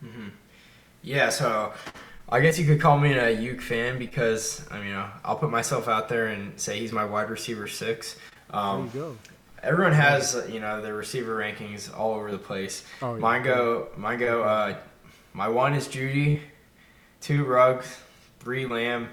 [0.00, 0.28] hmm
[1.02, 1.72] Yeah, so
[2.28, 5.88] I guess you could call me a Aiyuk fan because I mean I'll put myself
[5.88, 8.16] out there and say he's my wide receiver six.
[8.50, 9.18] Um, there you go.
[9.64, 12.84] Everyone has uh, you know their receiver rankings all over the place.
[13.02, 13.20] Oh, yeah.
[13.20, 14.42] Mine go, mine go.
[14.42, 14.76] Uh,
[15.32, 16.40] my one is Jeudy,
[17.20, 17.98] two Ruggs,
[18.40, 19.08] three Lamb,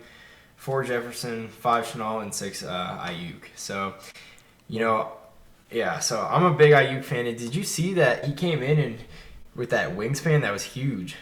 [0.58, 3.44] four Jefferson, five Shenault, and six uh, Aiyuk.
[3.56, 3.96] So,
[4.68, 5.12] you know,
[5.72, 6.00] yeah.
[6.00, 7.26] So I'm a big Aiyuk fan.
[7.26, 8.98] And did you see that he came in and
[9.56, 11.16] with that wingspan that was huge?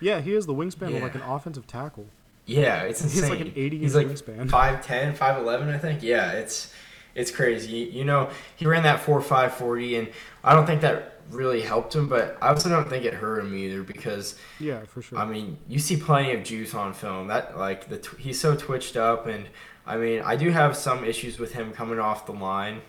[0.00, 2.06] Yeah, he has the wingspan of like an offensive tackle.
[2.46, 3.22] Yeah, it's insane.
[3.22, 4.48] He's like an 80 He's like wingspan.
[4.48, 6.02] 5'10", 5'11", I think.
[6.02, 6.72] Yeah, it's
[7.14, 7.90] it's crazy.
[7.92, 10.08] You know, he ran that 4'5", 40, and
[10.44, 13.54] I don't think that really helped him, but I also don't think it hurt him
[13.54, 15.18] either because Yeah, for sure.
[15.18, 17.28] I mean, you see plenty of juice on film.
[17.28, 19.46] That like the tw- he's so twitched up, and
[19.86, 22.80] I mean, I do have some issues with him coming off the line.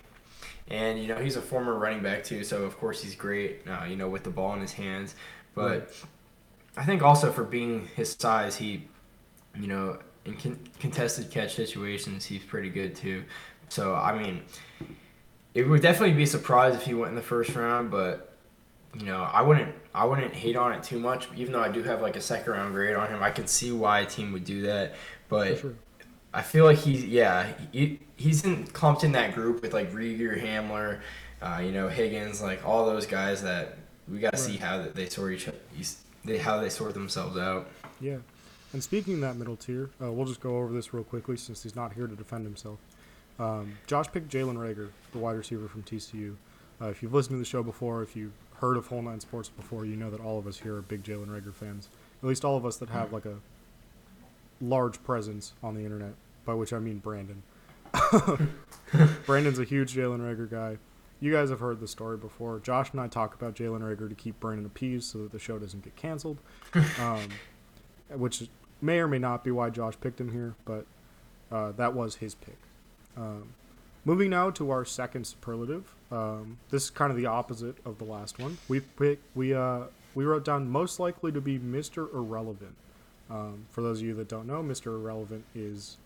[0.68, 3.62] And you know he's a former running back too, so of course he's great.
[3.68, 5.16] Uh, you know with the ball in his hands,
[5.54, 6.04] but Right.
[6.76, 8.86] I think also for being his size, he,
[9.58, 13.24] you know, in con- contested catch situations, he's pretty good too.
[13.70, 14.42] So I mean,
[15.54, 18.34] it would definitely be a surprise if he went in the first round, but
[18.98, 21.28] you know, I wouldn't I wouldn't hate on it too much.
[21.36, 23.72] Even though I do have like a second round grade on him, I can see
[23.72, 24.94] why a team would do that.
[25.28, 25.74] But sure.
[26.34, 30.40] I feel like he's yeah he, he's in clumped in that group with like Reagor,
[30.40, 31.00] Hamler,
[31.40, 33.76] uh, you know Higgins, like all those guys that
[34.08, 34.60] we got to see Right.
[34.60, 35.48] how they sort each
[36.24, 37.68] they how they sort themselves out.
[38.00, 38.16] Yeah.
[38.72, 41.62] And speaking of that middle tier, uh, we'll just go over this real quickly since
[41.62, 42.78] he's not here to defend himself.
[43.38, 46.36] Um, Josh picked Jalen Reagor, the wide receiver from TCU.
[46.80, 49.48] Uh, if you've listened to the show before, if you've heard of Whole Nine Sports
[49.48, 51.88] before, you know that all of us here are big Jalen Reagor fans.
[52.22, 53.36] At least all of us that have like a
[54.60, 56.14] large presence on the internet,
[56.44, 57.42] by which I mean Brandon.
[59.26, 60.78] Brandon's a huge Jalen Reagor guy.
[61.20, 62.60] You guys have heard the story before.
[62.60, 65.58] Josh and I talk about Jalen Reagor to keep Brandon appeased so that the show
[65.58, 66.38] doesn't get canceled.
[66.98, 67.28] Um,
[68.10, 68.48] which
[68.80, 70.86] may or may not be why Josh picked him here, but
[71.50, 72.58] uh, that was his pick.
[73.16, 73.54] Um,
[74.04, 75.94] moving now to our second superlative.
[76.10, 78.58] Um, this is kind of the opposite of the last one.
[78.68, 82.12] We pick, we uh, we wrote down most likely to be Mr.
[82.12, 82.74] Irrelevant.
[83.30, 84.86] Um, for those of you that don't know, Mr.
[84.86, 85.96] Irrelevant is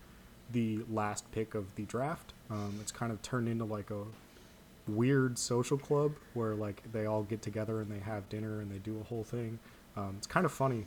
[0.51, 2.33] the last pick of the draft.
[2.51, 4.03] Um, it's kind of turned into like a
[4.87, 8.77] weird social club where like they all get together and they have dinner and they
[8.77, 9.57] do a whole thing.
[9.97, 10.85] Um, it's kind of funny,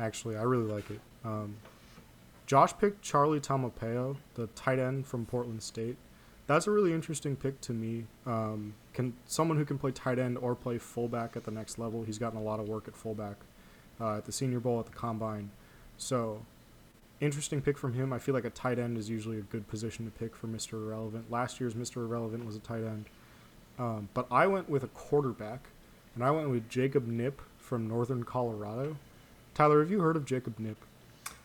[0.00, 0.36] actually.
[0.36, 1.00] I really like it.
[2.46, 5.96] Josh picked Charlie Taumoepeau, the tight end from Portland State.
[6.46, 8.04] That's a really interesting pick to me.
[8.24, 12.04] Um, can someone who can play tight end or play fullback at the next level?
[12.04, 13.36] He's gotten a lot of work at fullback
[14.00, 15.50] uh, at the Senior Bowl at the Combine.
[15.96, 16.42] So
[17.20, 18.12] interesting pick from him.
[18.12, 20.74] I feel like a tight end is usually a good position to pick for Mr.
[20.74, 21.30] Irrelevant.
[21.32, 21.96] Last year's Mr.
[21.96, 23.06] Irrelevant was a tight end.
[23.78, 25.68] Um, but I went with a quarterback,
[26.14, 28.96] and I went with Jacob Knipp from Northern Colorado.
[29.54, 30.76] Tyler, have you heard of Jacob Knipp?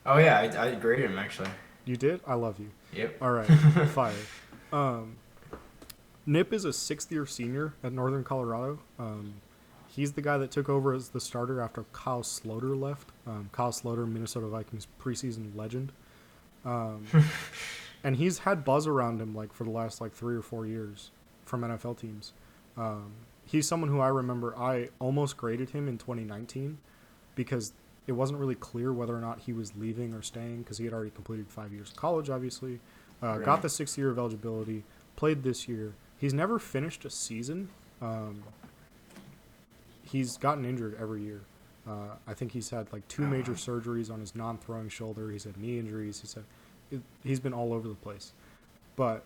[0.04, 1.50] Oh yeah, I, I graded him actually.
[1.84, 2.20] You did?
[2.26, 2.70] I love you.
[2.92, 3.16] Yep.
[3.20, 3.46] All right,
[3.88, 4.14] fire.
[4.72, 5.16] Um,
[6.26, 8.78] Knipp is a sixth year senior at Northern Colorado.
[8.98, 9.34] Um,
[9.88, 13.10] he's the guy that took over as the starter after Kyle Sloter left.
[13.26, 15.92] Um, Kyle Sloter, Minnesota Vikings preseason legend.
[16.64, 17.06] Um,
[18.04, 21.10] and he's had buzz around him like for the last like three or four years
[21.44, 22.32] from NFL teams.
[22.76, 23.12] Um,
[23.44, 26.78] he's someone who I remember I almost graded him in 2019
[27.34, 27.72] because
[28.06, 30.92] it wasn't really clear whether or not he was leaving or staying because he had
[30.92, 32.80] already completed five years of college, obviously.
[33.22, 33.44] Uh, Right.
[33.44, 34.82] Got the sixth year of eligibility,
[35.14, 35.94] played this year.
[36.18, 37.68] He's never finished a season.
[38.00, 38.42] Um,
[40.04, 41.42] he's gotten injured every year.
[41.88, 45.30] Uh, I think he's had like two major surgeries on his non-throwing shoulder.
[45.30, 46.20] He's had knee injuries.
[46.20, 46.44] He's had,
[46.90, 48.32] it, he's been all over the place.
[48.94, 49.24] But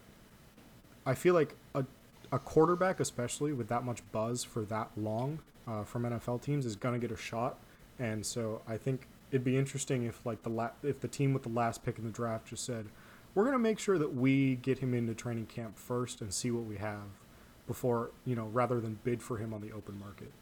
[1.04, 1.84] I feel like a,
[2.32, 6.76] a quarterback, especially with that much buzz for that long uh, from NFL teams, is
[6.76, 7.58] gonna get a shot.
[7.98, 11.42] And so I think it'd be interesting if like the la- if the team with
[11.42, 12.86] the last pick in the draft just said,
[13.34, 16.64] we're gonna make sure that we get him into training camp first and see what
[16.64, 17.20] we have
[17.66, 20.32] before you know rather than bid for him on the open market.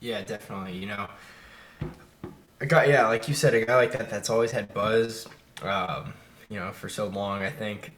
[0.00, 0.76] Yeah, definitely.
[0.76, 1.08] You know,
[2.60, 5.26] a guy, yeah, like you said, a guy like that that's always had buzz,
[5.62, 6.12] um,
[6.48, 7.42] you know, for so long.
[7.42, 7.92] I think,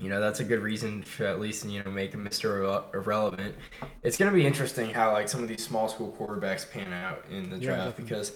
[0.00, 2.60] you know, that's a good reason to at least you know make him Mr.
[2.60, 3.54] Irre- Irrelevant.
[4.02, 7.50] It's gonna be interesting how like some of these small school quarterbacks pan out in
[7.50, 8.04] the Yeah, draft definitely.
[8.04, 8.32] because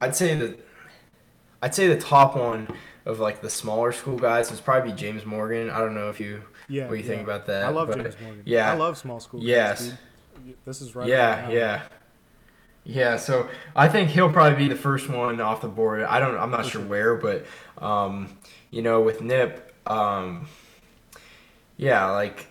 [0.00, 0.58] I'd say that
[1.62, 2.68] I'd say the top one
[3.06, 5.70] of like the smaller school guys would probably be James Morgan.
[5.70, 7.64] I don't know if you Yeah, what you think about that.
[7.64, 8.42] I love but- James Morgan.
[8.46, 8.70] yeah.
[8.72, 9.40] I love small school.
[9.40, 9.80] guys, Yes.
[9.86, 9.98] dude.
[10.64, 11.06] This is right.
[11.08, 11.56] Yeah, alley.
[11.56, 11.82] yeah.
[12.86, 16.02] Yeah, so I think he'll probably be the first one off the board.
[16.02, 16.82] I don't I'm not sure.
[16.82, 17.46] where, but
[17.78, 18.36] um,
[18.70, 20.46] you know, with Knipp, um,
[21.76, 22.48] yeah, like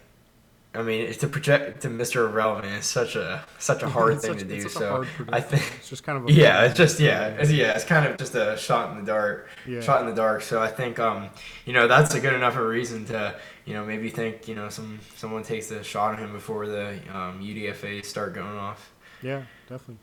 [0.75, 2.27] I mean, it's to project to Mr.
[2.27, 4.55] Irrelevant is such a such a hard thing such- to do.
[4.55, 6.27] it's such a So I think it's just kind of.
[6.27, 9.11] A yeah, it's just yeah, it's, yeah, it's kind of just a shot in the
[9.11, 9.81] dark, yeah.
[9.81, 10.41] shot in the dark.
[10.41, 11.29] So I think um,
[11.65, 14.69] you know, that's a good enough a reason to you know maybe think you know
[14.69, 18.91] some someone takes a shot at him before the um, UDFA start going off.
[19.21, 19.97] Yeah, definitely.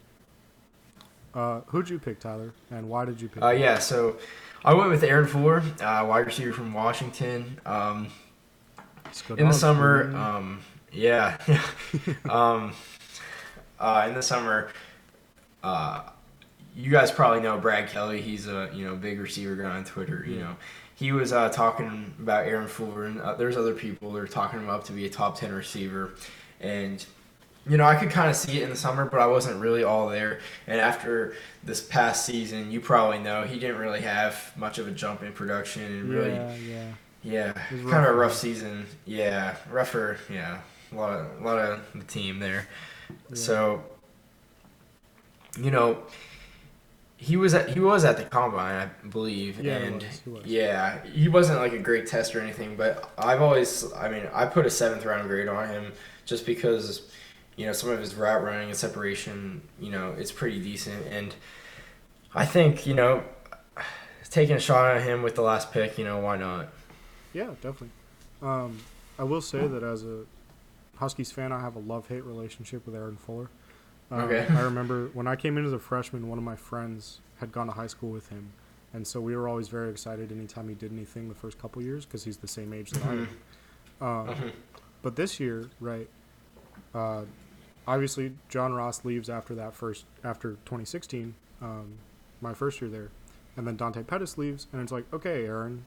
[1.35, 3.43] Uh, who'd you pick, Tyler, and why did you pick?
[3.43, 3.61] Uh, him?
[3.61, 4.19] yeah, so
[4.65, 7.61] I went with Aaron Fuller, uh, wide receiver from Washington.
[7.67, 8.09] Um,
[9.37, 10.61] in the summer, um,
[10.93, 11.39] yeah,
[12.31, 12.73] um,
[13.79, 14.71] uh, in the summer,
[15.63, 16.03] uh,
[16.77, 18.21] you guys probably know Brad Kelly.
[18.21, 20.25] He's a you know big receiver guy on Twitter.
[20.27, 20.57] You know,
[20.95, 24.61] he was uh, talking about Aaron Fuller, and uh, there's other people that are talking
[24.61, 26.15] him up to be a top ten receiver,
[26.61, 27.05] and
[27.69, 29.85] you know, I could kind of see it in the summer, but I wasn't really
[29.85, 30.41] all there.
[30.67, 34.91] And after this past season, you probably know he didn't really have much of a
[34.91, 36.93] jump in production and really, yeah, yeah.
[37.23, 38.35] Yeah, kind of a rough.
[38.35, 38.87] season.
[39.07, 40.19] Yeah, rougher.
[40.31, 40.61] Yeah,
[40.93, 42.67] a lot of, a lot of the team there.
[43.29, 43.37] Yeah.
[43.37, 43.83] So,
[45.59, 45.99] you know,
[47.17, 50.31] he was at he was at the combine, I believe, Yeah, he and was, he
[50.31, 50.47] was.
[50.47, 52.77] yeah, he wasn't like a great test or anything.
[52.77, 55.93] But I've always, I mean, I put a seventh round grade on him
[56.25, 57.11] just because,
[57.57, 61.35] you know, some of his route running and separation, you know, it's pretty decent, and
[62.35, 63.25] I think you know,
[64.31, 66.69] taking a shot at him with the last pick, you know, why not?
[67.33, 67.91] Yeah, definitely.
[68.43, 68.79] Um,
[69.19, 70.25] I will say that as a
[70.97, 73.49] Huskies fan, I have a love hate relationship with Aaron Fuller.
[74.11, 74.47] Um, Okay.
[74.55, 77.67] I remember when I came in as a freshman, one of my friends had gone
[77.67, 78.53] to high school with him,
[78.93, 82.05] and so we were always very excited anytime he did anything the first couple years
[82.05, 83.29] because he's the same age that I am.
[84.03, 84.53] Um,
[85.03, 86.09] but this year, right?
[86.95, 87.25] Uh,
[87.87, 91.99] obviously, John Ross leaves after that first after 2016, um,
[92.41, 93.11] my first year there,
[93.59, 95.85] and then Dante Pettis leaves, and it's like, okay, Aaron,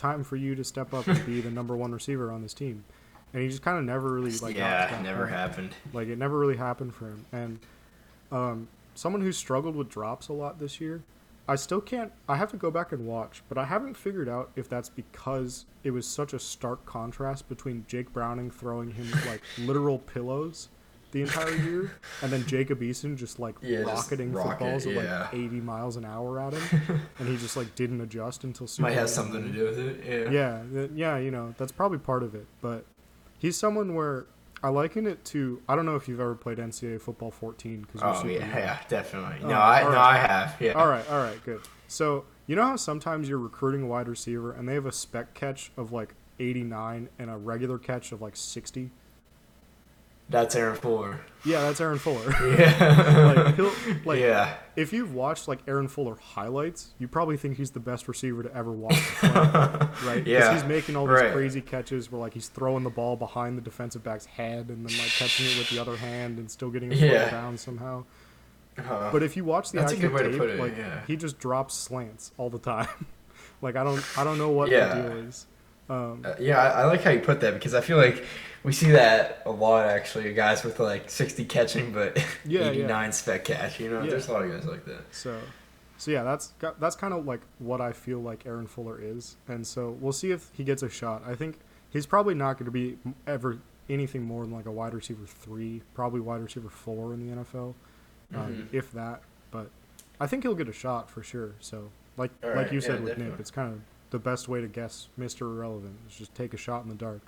[0.00, 2.84] time for you to step up and be the number one receiver on this team,
[3.32, 5.74] and he just kind of never really like yeah, never happened.
[5.92, 7.26] Like it never really happened for him.
[7.32, 7.58] And
[8.32, 11.02] um, someone who struggled with drops a lot this year,
[11.46, 12.12] I still can't.
[12.28, 15.66] I have to go back and watch, but I haven't figured out if that's because
[15.84, 20.68] it was such a stark contrast between Jake Browning throwing him like literal pillows
[21.12, 21.90] the entire year,
[22.22, 25.20] and then Jacob Eason just like Yeah, just rocketing rocket, footballs at yeah.
[25.22, 28.88] like 80 miles an hour at him, and he just like didn't adjust until Super
[28.88, 30.30] Might have something to do with it.
[30.32, 30.62] Yeah.
[30.72, 32.46] Yeah, yeah, you know, that's probably part of it.
[32.60, 32.84] But
[33.38, 34.26] he's someone where
[34.62, 35.62] I liken it to.
[35.68, 38.48] I don't know if you've ever played NCAA football 14 because Oh yeah, young.
[38.50, 39.36] yeah, definitely.
[39.44, 39.98] Oh, No, I all no.
[39.98, 40.56] I have.
[40.60, 40.72] Yeah.
[40.72, 41.60] All right, all right, good.
[41.88, 45.34] So you know how sometimes you're recruiting a wide receiver and they have a spec
[45.34, 48.90] catch of like 89 and a regular catch of like 60.
[50.30, 51.20] That's Aaron Fuller.
[51.44, 52.30] Yeah, that's Aaron Fuller.
[52.58, 53.32] Yeah.
[53.56, 54.54] like like yeah.
[54.76, 58.54] if you've watched like Aaron Fuller highlights, you probably think he's the best receiver to
[58.54, 58.94] ever watch.
[58.94, 59.88] play, right?
[60.22, 61.32] Because Yeah, he's making all these right.
[61.32, 64.98] crazy catches where like he's throwing the ball behind the defensive back's head and then
[64.98, 67.30] like catching it with the other hand and still getting it Yeah.
[67.30, 68.04] down somehow.
[68.78, 70.76] Uh, But if you watch the That's a active good way to tape, it, like
[70.76, 71.00] yeah.
[71.06, 72.88] he just drops slants all the time.
[73.62, 74.94] like I don't I don't know what Yeah.
[74.94, 75.46] the deal is.
[75.88, 78.24] Um, uh, yeah, I, I like how you put that because I feel like
[78.62, 80.32] we see that a lot actually.
[80.34, 82.70] Guys with like 60 catching, but Yeah, yeah.
[82.70, 83.80] 89 spec catch.
[83.80, 84.10] You know, Yeah.
[84.10, 85.02] there's a lot of guys like that.
[85.12, 85.38] So,
[85.98, 89.66] so yeah, that's that's kind of like what I feel like Aaron Fuller is, and
[89.66, 91.22] so we'll see if he gets a shot.
[91.26, 91.58] I think
[91.90, 92.96] he's probably not going to be
[93.26, 97.34] ever anything more than like a wide receiver three, probably wide receiver four in the
[97.42, 97.74] NFL,
[98.34, 98.66] um, Mhm.
[98.72, 99.20] if that.
[99.50, 99.68] But
[100.20, 101.52] I think he'll get a shot for sure.
[101.60, 103.36] So like All like right, you yeah, said with definitely.
[103.36, 105.42] Knipp, it's kind of the best way to guess Mr.
[105.42, 107.20] Irrelevant is just take a shot in the dark.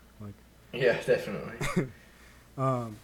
[0.73, 1.89] Yeah, definitely.
[2.57, 2.97] um,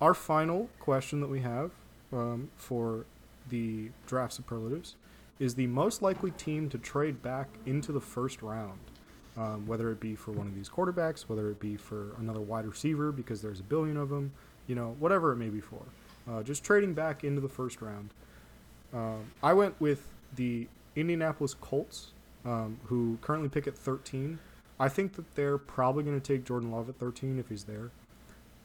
[0.00, 1.70] our final question that we have
[2.12, 3.04] um, for
[3.48, 4.96] the draft superlatives
[5.38, 8.78] is the most likely team to trade back into the first round,
[9.36, 12.66] um, whether it be for one of these quarterbacks, whether it be for another wide
[12.66, 14.32] receiver because there's a billion of them,
[14.66, 15.82] you know, whatever it may be for.
[16.28, 18.10] Uh, just trading back into the first round.
[18.92, 22.12] Um, I went with the Indianapolis Colts,
[22.44, 24.38] um, who currently pick at 13.
[24.78, 27.90] I think that they're probably going to take Jordan Love at 13 if he's there.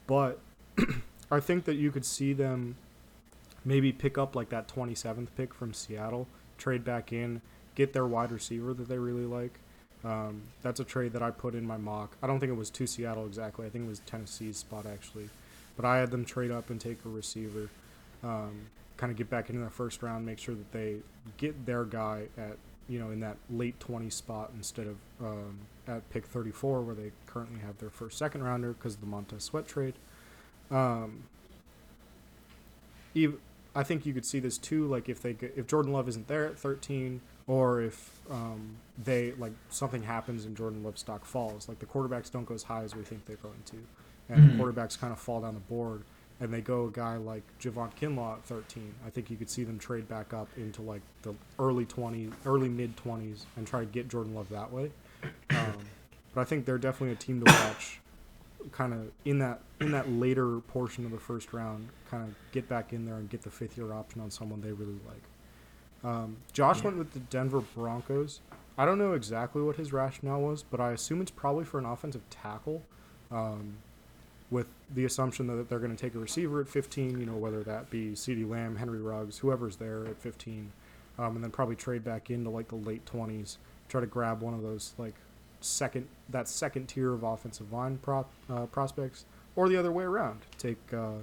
[0.08, 0.40] But
[1.32, 2.76] I think that you could see them
[3.64, 7.42] maybe pick up like that 27th pick from Seattle, trade back in,
[7.76, 9.60] get their wide receiver that they really like.
[10.04, 12.18] Um, that's a trade that I put in my mock.
[12.22, 13.66] I don't think it was to Seattle exactly.
[13.66, 15.30] I think it was Tennessee's spot actually.
[15.78, 17.70] But I had them trade up and take a receiver,
[18.24, 20.98] um, kind of get back into that first round, make sure that they
[21.38, 22.58] get their guy at
[22.90, 25.60] you know in that late 20 spot instead of um,
[25.92, 29.44] at pick 34 where they currently have their first second rounder because of the Montez
[29.44, 29.94] Sweat trade.
[30.70, 31.24] Um,
[33.74, 36.46] I think you could see this too, like if they if Jordan Love isn't there
[36.46, 41.80] at 13, or if um, they like something happens and Jordan Love's stock falls, like
[41.80, 43.78] the quarterbacks don't go as high as we think they're going to,
[44.30, 44.58] and Mhm.
[44.58, 46.04] the quarterbacks kind of fall down the board,
[46.40, 48.94] and they go a guy like Javon Kinlaw at 13.
[49.06, 52.70] I think you could see them trade back up into like the early 20s, early
[52.70, 54.92] mid 20s, and try to get Jordan Love that way.
[55.52, 55.74] Um,
[56.34, 58.00] but I think they're definitely a team to watch
[58.72, 62.70] kind of in that in that later portion of the first round, kind of get
[62.70, 65.24] back in there and get the fifth year option on someone they really like.
[66.04, 66.86] Um, Josh Yeah.
[66.86, 68.40] went with the Denver Broncos.
[68.78, 71.86] I don't know exactly what his rationale was, but I assume it's probably for an
[71.86, 72.84] offensive tackle,
[73.32, 73.74] um,
[74.50, 77.20] with the assumption that they're going to take a receiver at 15.
[77.20, 80.72] You know, whether that be CeeDee Lamb, Henry Ruggs, whoever's there at 15,
[81.18, 83.58] um, and then probably trade back into like the late 20s,
[83.92, 85.16] try to grab one of those like
[85.60, 89.26] second that second tier of offensive line prop, uh, prospects,
[89.56, 90.40] or the other way around.
[90.58, 91.20] Take uh,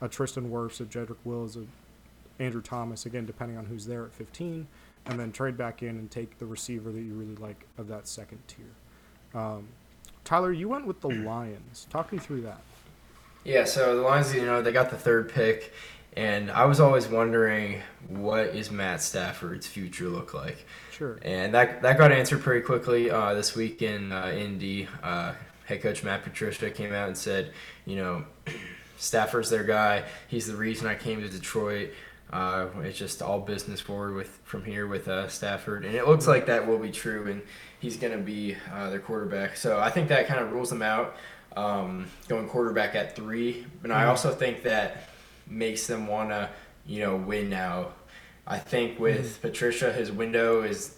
[0.00, 1.64] a Tristan Wirfs, a Jedrick Wills, a
[2.42, 4.66] Andrew Thomas, again depending on who's there at 15,
[5.06, 8.08] and then trade back in and take the receiver that you really like of that
[8.08, 9.40] second tier.
[9.40, 9.68] Um,
[10.24, 11.86] Tyler, you went with the Lions.
[11.90, 12.60] Talk me through that.
[13.44, 15.72] Yeah, so the Lions, you know, they got the third pick,
[16.18, 21.18] and I was always wondering what is Matt Stafford's future look like, Sure.
[21.22, 24.88] and that that got answered pretty quickly uh, this week in uh, Indy.
[25.02, 25.32] Uh,
[25.66, 27.52] head coach Matt Patricia came out and said,
[27.86, 28.24] you know,
[28.96, 30.04] Stafford's their guy.
[30.26, 31.90] He's the reason I came to Detroit.
[32.32, 36.26] Uh, it's just all business forward with from here with uh, Stafford, and it looks
[36.26, 37.42] like that will be true, and
[37.78, 39.56] he's going to be uh, their quarterback.
[39.56, 41.16] So I think that kind of rules them out,
[41.56, 43.64] um, going quarterback at three.
[43.80, 44.08] But I Mhm.
[44.08, 45.08] also think that
[45.50, 46.48] makes them want to,
[46.86, 47.88] you know, win now.
[48.46, 50.96] I think with Patricia, his window is,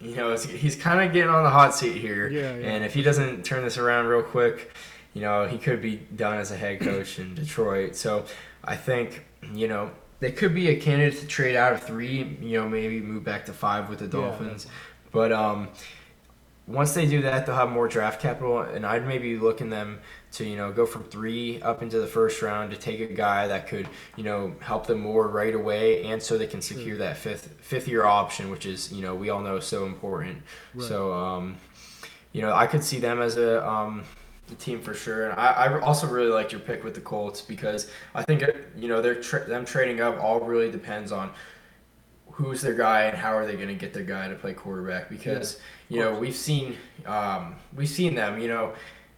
[0.00, 2.66] you know, it's, he's kind of getting on the hot seat here, Yeah, yeah.
[2.68, 4.72] and if he doesn't turn this around real quick,
[5.14, 7.96] you know, he could be done as a head coach in Detroit.
[7.96, 8.26] So
[8.62, 12.58] I think, you know, they could be a candidate to trade out of three, you
[12.60, 14.66] know, maybe move back to five with the Yeah, Dolphins.
[15.12, 15.68] But um,
[16.66, 20.00] once they do that, they'll have more draft capital, and I'd maybe look in them
[20.32, 23.46] to, you know, go from three up into the first round to take a guy
[23.46, 26.98] that could, you know, help them more right away, and so they can secure Sure.
[26.98, 30.42] that fifth fifth year option, which is, you know, we all know so important.
[30.74, 30.88] Right.
[30.88, 31.56] So, um,
[32.32, 34.02] you know, I could see them as a um,
[34.50, 35.30] a team for sure.
[35.30, 38.48] And I, I also really liked your pick with the Colts because I think uh,
[38.76, 41.30] you know they're tra- them trading up all really depends on
[42.32, 45.08] who's their guy and how are they going to get their guy to play quarterback
[45.08, 48.72] because you know we've seen um, we've seen them you know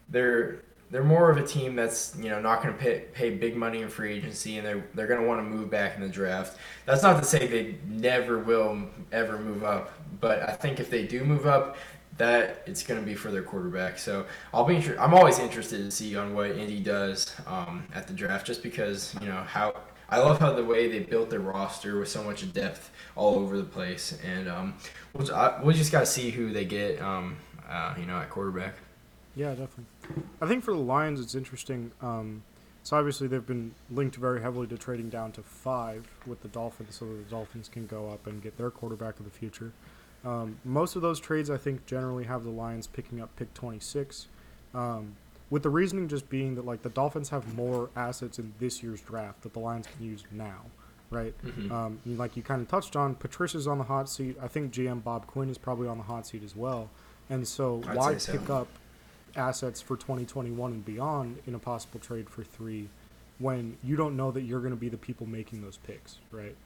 [0.08, 3.56] they're they're more of a team that's you know not going to pay, pay big
[3.56, 6.08] money in free agency and they're, they're going to want to move back in the
[6.08, 6.56] draft.
[6.86, 11.06] That's not to say they never will ever move up but i think if they
[11.06, 11.76] do move up
[12.16, 13.98] that it's going to be for their quarterback.
[13.98, 18.12] So i'll be i'm always interested to see on what indy does um, at the
[18.12, 19.74] draft just because you know how
[20.10, 23.58] I love how the way they built their roster with so much depth all over
[23.58, 24.74] the place, and um,
[25.12, 27.36] we'll, just got to see who they get, um,
[27.68, 28.74] uh, you know, at quarterback.
[29.36, 29.84] Yeah, definitely.
[30.40, 31.92] I think for the Lions, it's interesting.
[32.00, 32.42] Um,
[32.82, 36.94] so obviously they've been linked very heavily to trading down to five with the Dolphins,
[36.96, 39.72] so that the Dolphins can go up and get their quarterback of the future.
[40.24, 44.28] Um, most of those trades, I think, generally have the Lions picking up pick 26.
[44.74, 45.16] Um,
[45.50, 49.00] with the reasoning just being that like the Dolphins have more assets in this year's
[49.00, 50.66] draft that the Lions can use now,
[51.10, 51.34] right?
[51.44, 51.70] Mhm.
[51.70, 54.36] Um, like you kind of touched on, Patricia's on the hot seat.
[54.42, 56.90] I think GM Bob Quinn is probably on the hot seat as well.
[57.30, 58.32] And so I'd why so.
[58.32, 58.68] pick up
[59.36, 62.88] assets for 2021 and beyond in a possible trade for three
[63.38, 66.56] when you don't know that you're going to be the people making those picks, right?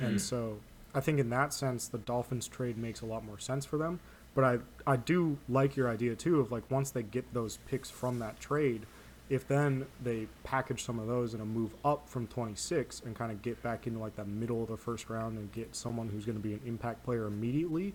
[0.00, 0.58] And so
[0.94, 4.00] I think in that sense, the Dolphins trade makes a lot more sense for them.
[4.36, 7.90] But I, I do like your idea too of like once they get those picks
[7.90, 8.86] from that trade,
[9.28, 13.32] if then they package some of those in a move up from 26 and kind
[13.32, 16.24] of get back into like the middle of the first round and get someone who's
[16.24, 17.92] going to be an impact player immediately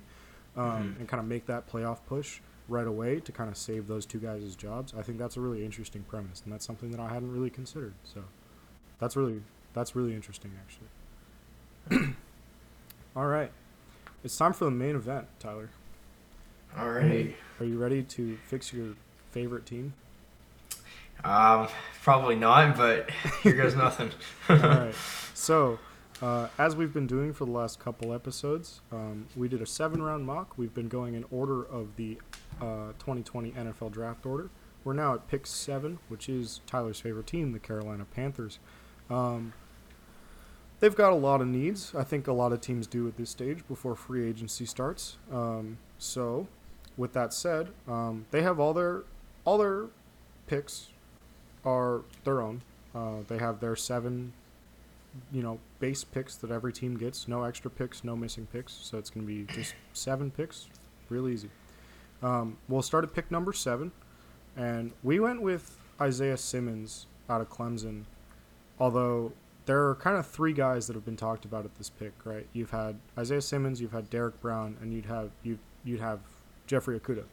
[0.58, 4.06] um, and kind of make that playoff push right away to kind of save those
[4.06, 7.10] two guys' jobs, I think that's a really interesting premise, and that's something that I
[7.10, 7.94] hadn't really considered.
[8.04, 8.24] So
[9.00, 9.42] that's really
[9.74, 10.52] that's really interesting,
[11.90, 12.16] actually.
[13.16, 13.52] All right,
[14.24, 15.70] it's time for the main event, Tyler.
[16.78, 17.36] All right.
[17.60, 18.96] Are you ready to fix your
[19.32, 19.94] favorite team?
[21.24, 21.68] Um,
[22.02, 23.10] probably not, but
[23.44, 24.12] here goes nothing.
[24.50, 24.96] All right.
[25.34, 25.80] So,
[26.22, 30.02] uh, as we've been doing for the last couple episodes, um, we did a seven
[30.02, 30.58] round mock.
[30.58, 32.18] We've been going in order of the
[32.62, 34.50] uh, 2020 NFL draft order.
[34.84, 38.60] We're now at pick seven, which is Tyler's favorite team, the Carolina Panthers.
[39.10, 39.54] Um,
[40.80, 41.94] they've got a lot of needs.
[41.96, 45.18] I think a lot of teams do at this stage before free agency starts.
[45.32, 46.48] Um, so,
[46.98, 49.04] with that said, um, they have all their
[49.46, 49.86] all their
[50.48, 50.90] picks
[51.66, 52.62] are their own.
[52.94, 54.34] Uh, they have their seven,
[55.32, 57.28] you know, base picks that every team gets.
[57.28, 58.74] No extra picks, no missing picks.
[58.74, 60.68] So it's going to be just seven picks,
[61.10, 61.50] real easy.
[62.22, 63.92] Um, we'll start at pick number seven,
[64.56, 68.04] and we went with Isaiah Simmons out of Clemson.
[68.80, 69.34] Although
[69.66, 72.48] there are kind of three guys that have been talked about at this pick, right?
[72.54, 76.20] You've had Isaiah Simmons, you've had Derrick Brown, and you'd have you you'd have
[76.72, 77.26] Jeffrey Okudah.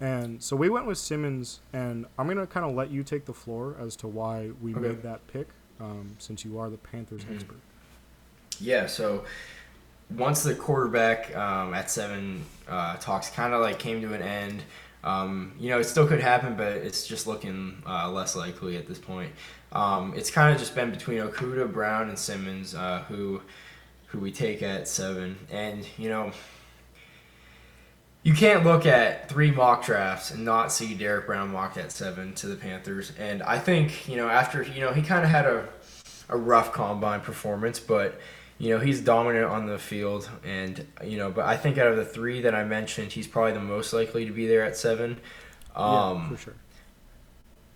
[0.00, 3.32] And so we went with Simmons, and I'm gonna kind of let you take the
[3.32, 4.80] floor as to why we Okay.
[4.80, 5.46] made that pick,
[5.80, 7.34] um, since you are the Panthers Mhm.
[7.36, 7.60] expert.
[8.58, 9.24] Yeah, so
[10.10, 14.64] once the quarterback um, at seven uh, talks kind of like came to an end,
[15.04, 18.88] um, you know, it still could happen, but it's just looking uh, less likely at
[18.88, 19.30] this point.
[19.70, 23.40] Um, it's kind of just been between Okudah, Brown, and Simmons, uh, who
[24.08, 26.32] who we take at seven, and you know.
[28.22, 32.34] You can't look at three mock drafts and not see Derrick Brown mocked at seven
[32.34, 33.12] to the Panthers.
[33.18, 35.68] And I think, you know, after, you know, he kind of had a,
[36.28, 38.20] a rough combine performance, but
[38.62, 40.30] you know he's dominant on the field.
[40.44, 43.52] And you know but i think out of the three that i mentioned he's probably
[43.52, 45.18] the most likely to be there at seven.
[45.74, 46.54] Um yeah, for sure.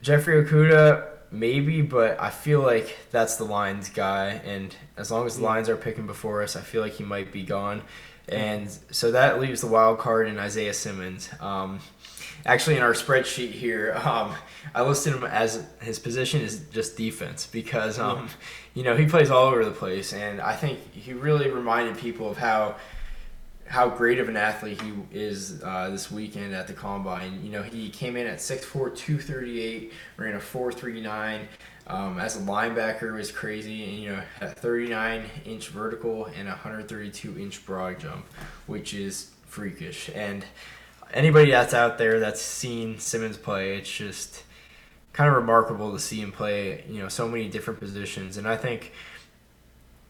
[0.00, 4.40] jeffrey okudah maybe but i feel like that's the lions guy.
[4.44, 7.32] And as long as the lions are picking before us i feel like he might
[7.32, 7.82] be gone
[8.28, 11.28] and so that leaves the wild card in isaiah simmons.
[11.40, 11.80] Um
[12.44, 14.32] actually in our spreadsheet here um,
[14.74, 18.28] i listed him as his position is just defense because um,
[18.74, 20.12] you know he plays all over the place.
[20.12, 22.76] And i think he really reminded people of how
[23.68, 27.40] how great of an athlete he is uh, this weekend at the combine.
[27.42, 31.48] You know he came in at 6'4 238 ran a 439
[31.86, 36.48] um, as a linebacker was crazy and you know had a 39 inch vertical and
[36.48, 38.26] a 132 inch broad jump
[38.66, 40.44] which is freakish and
[41.12, 44.42] anybody that's out there that's seen Simmons play, it's just
[45.12, 48.36] kind of remarkable to see him play, you know, so many different positions.
[48.36, 48.92] And I think,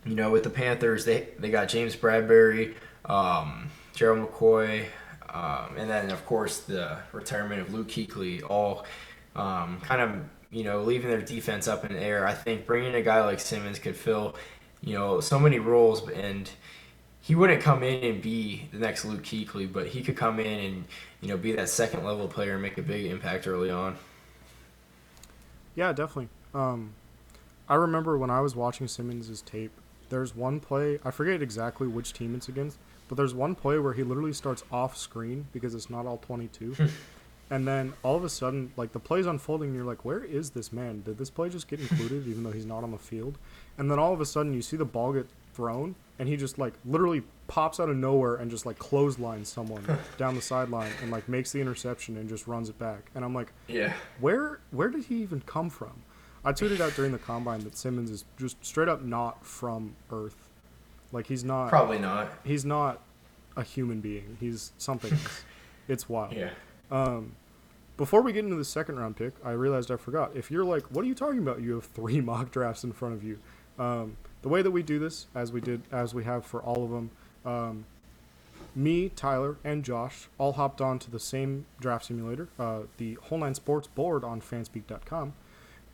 [0.05, 2.74] you know, with the Panthers, they they got James Bradberry,
[3.05, 4.87] um, Gerald McCoy,
[5.29, 8.85] um, and then of course the retirement of Luke Kuechly, all
[9.35, 10.11] um, kind of
[10.57, 12.26] you know leaving their defense up in the air.
[12.26, 14.36] I think bringing a guy like Simmons could fill,
[14.80, 16.50] you know, so many roles and
[17.20, 20.61] he wouldn't come in and be the next Luke Kuechly, but he could come in
[20.64, 20.84] and
[21.20, 23.98] you know be that second level player and make a big impact early on.
[25.74, 26.30] Yeah, definitely.
[26.54, 26.94] Um,
[27.68, 29.72] I remember when I was watching Simmons' tape,
[30.09, 32.78] there's one play, I forget exactly which team it's against,
[33.09, 36.76] but there's one play where he literally starts off screen because it's not all 22.
[37.51, 40.51] and then all of a sudden, like the play's unfolding, and you're like, where is
[40.51, 41.03] this man?
[41.03, 43.38] Did this play just get included even though he's not on the field?
[43.78, 46.59] And then all of a sudden, you see the ball get thrown, and he just
[46.59, 49.84] like literally pops out of nowhere and just like clotheslines someone
[50.18, 53.11] down the sideline and like makes the interception and just runs it back.
[53.14, 53.92] And I'm like, Yeah.
[54.20, 55.92] where where did he even come from?
[56.44, 60.49] I tweeted out during the combine that Simmons is just straight up not from Earth.
[61.12, 62.32] Like he's not Probably not.
[62.44, 63.01] he's not
[63.57, 64.36] a human being.
[64.40, 65.44] He's something else.
[65.88, 66.32] It's wild.
[66.32, 66.51] Yeah.
[66.91, 67.32] Um,
[67.97, 70.32] before we get into the second round pick, I realized I forgot.
[70.34, 71.61] If you're like, what are you talking about?
[71.61, 73.39] You have three mock drafts in front of you.
[73.78, 76.84] Um, the way that we do this, as we did, as we have for all
[76.84, 77.11] of them,
[77.45, 77.84] um,
[78.74, 83.39] me, Tyler, and Josh all hopped on to the same draft simulator, uh, the Whole
[83.39, 85.32] Nine Sports board on fanspeak.com,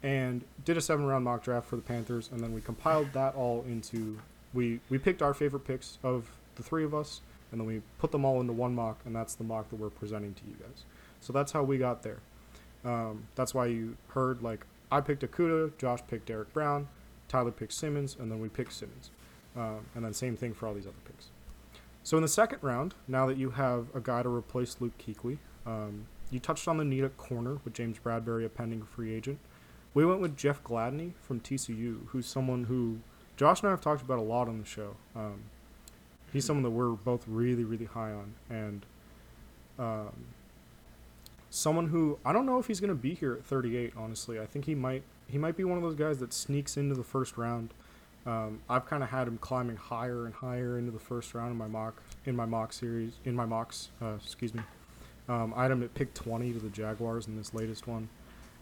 [0.03, 3.34] and did a seven round mock draft for the Panthers, and then we compiled that
[3.36, 4.18] all into
[4.53, 7.20] we we picked our favorite picks of the three of us,
[7.53, 9.90] and then we put them all into one mock, and that's the mock that we're
[9.90, 10.84] presenting to you guys.
[11.20, 12.20] So that's how we got there.
[12.84, 16.88] Um, that's why you heard like I picked Okudah, Josh picked Derrick Brown,
[17.28, 19.11] Tyler picked Simmons, and then we picked Simmons.
[19.55, 21.30] Um, and then same thing for all these other picks.
[22.03, 25.38] So in the second round, now that you have a guy to replace Luke Kuechly,
[25.66, 29.38] um, you touched on the need at corner with James Bradberry, a pending free agent.
[29.94, 33.00] We went with Jeff Gladney from TCU, who's someone who
[33.36, 34.96] Josh and I have talked about a lot on the show.
[35.14, 35.44] Um,
[36.33, 38.87] he's someone that we're both really, really high on, and
[39.78, 40.12] um,
[41.51, 43.93] someone who I don't know if he's going to be here at 38.
[43.97, 45.03] Honestly, I think he might.
[45.28, 47.72] He might be one of those guys that sneaks into the first round.
[48.26, 51.59] Um, I've kind of had him climbing higher and higher into the first round in
[51.59, 53.89] my mock in my mock series in my mocks.
[54.01, 54.62] Uh, excuse me.
[55.28, 58.09] Um, I had him at pick 20 to the Jaguars in this latest one.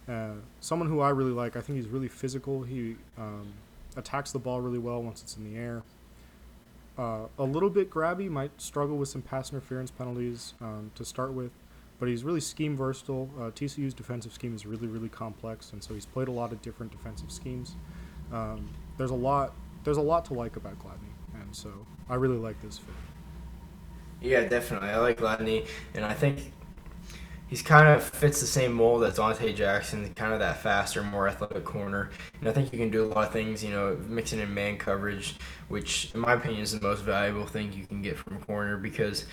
[0.09, 1.57] Uh, someone who I really like.
[1.57, 2.63] I think he's really physical.
[2.63, 3.53] He um,
[3.97, 5.83] attacks the ball really well once it's in the air.
[7.01, 11.33] Uh, a little bit grabby, might struggle with some pass interference penalties um, to start
[11.33, 11.51] with,
[11.99, 13.31] but he's really scheme versatile.
[13.39, 16.61] Uh, TCU's defensive scheme is really, really complex, and so he's played a lot of
[16.61, 17.75] different defensive schemes.
[18.31, 21.71] Um, there's a lot, there's a lot to like about Gladney, and so
[22.11, 22.95] I really like this fit.
[24.21, 24.91] Yeah, definitely.
[24.91, 26.53] I like Gladney, and I think
[27.51, 31.29] he's kind of fits the same mold as Donte Jackson, kind of that faster, more
[31.29, 32.11] athletic corner.
[32.39, 34.79] And I think you can do a lot of things, you know, mixing in man
[34.79, 35.35] coverage,
[35.69, 38.77] which in my opinion is the most valuable thing you can get from a corner
[38.77, 39.27] because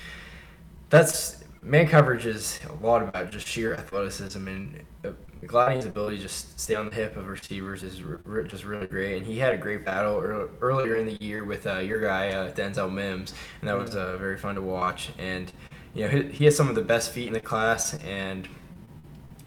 [0.90, 5.10] that's man coverage is a lot about just sheer athleticism and uh,
[5.46, 9.18] Gladney's ability to just stay on the hip of receivers is re- just really great.
[9.18, 12.30] And he had a great battle earlier, earlier in the year with uh, your guy
[12.30, 15.10] uh, Denzel Mims, and that was uh, very fun to watch.
[15.20, 15.52] And
[15.98, 18.48] you know, he, has some of the best feet in the class, and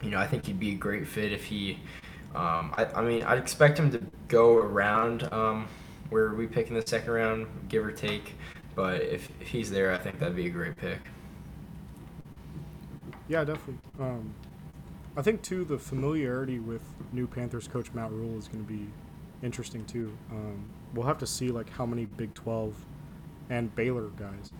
[0.02, 1.78] you know, I think he'd be a great fit if he.
[2.34, 5.68] Um, I, I mean, I'd expect him to go around um,
[6.08, 8.34] where we pick in the second round, give or take.
[8.74, 10.98] But if, if he's there, I think that'd be a great pick.
[13.28, 13.78] Yeah, definitely.
[14.00, 14.34] Um,
[15.16, 16.82] I think too the familiarity with
[17.12, 18.88] new Panthers coach Matt Rhule is going to be
[19.42, 20.16] interesting too.
[20.32, 22.74] Um, we'll have to see like how many Big Twelve
[23.50, 24.50] and Baylor guys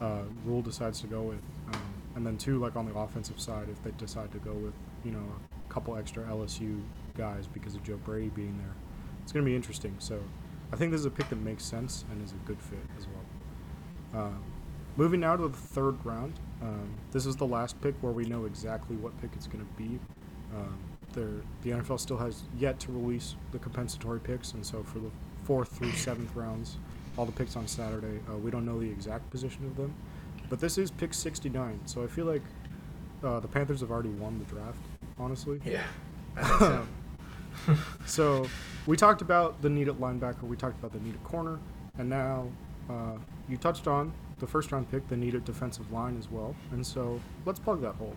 [0.00, 1.42] uh, Rhule decides to go with,
[1.72, 1.82] um,
[2.16, 4.74] and then two like on the offensive side if they decide to go with
[5.04, 5.22] you know
[5.68, 6.80] a couple extra LSU
[7.16, 8.74] guys because of Joe Brady being there.
[9.22, 9.94] It's going to be interesting.
[9.98, 10.20] So
[10.72, 13.06] I think this is a pick that makes sense and is a good fit as
[13.06, 14.22] well.
[14.22, 14.42] Um,
[14.96, 16.34] moving now to the third round.
[16.62, 19.82] Um, this is the last pick where we know exactly what pick it's going to
[19.82, 19.98] be.
[20.54, 20.78] Um,
[21.12, 25.10] the NFL still has yet to release the compensatory picks, and so for the
[25.44, 26.76] fourth through seventh rounds,
[27.20, 29.92] all the picks on Saturday, uh, we don't know the exact position of them.
[30.48, 32.40] But this is pick 69, so I feel like
[33.22, 34.78] uh, the Panthers have already won the draft,
[35.18, 35.60] honestly.
[35.62, 35.82] Yeah,
[36.58, 36.86] so.
[38.06, 38.46] so
[38.86, 41.58] we talked about the need at linebacker, we talked about the need at corner,
[41.98, 42.48] and now
[42.88, 43.18] uh,
[43.50, 46.56] you touched on the first round pick, the need at defensive line as well.
[46.72, 48.16] And so let's plug that hole.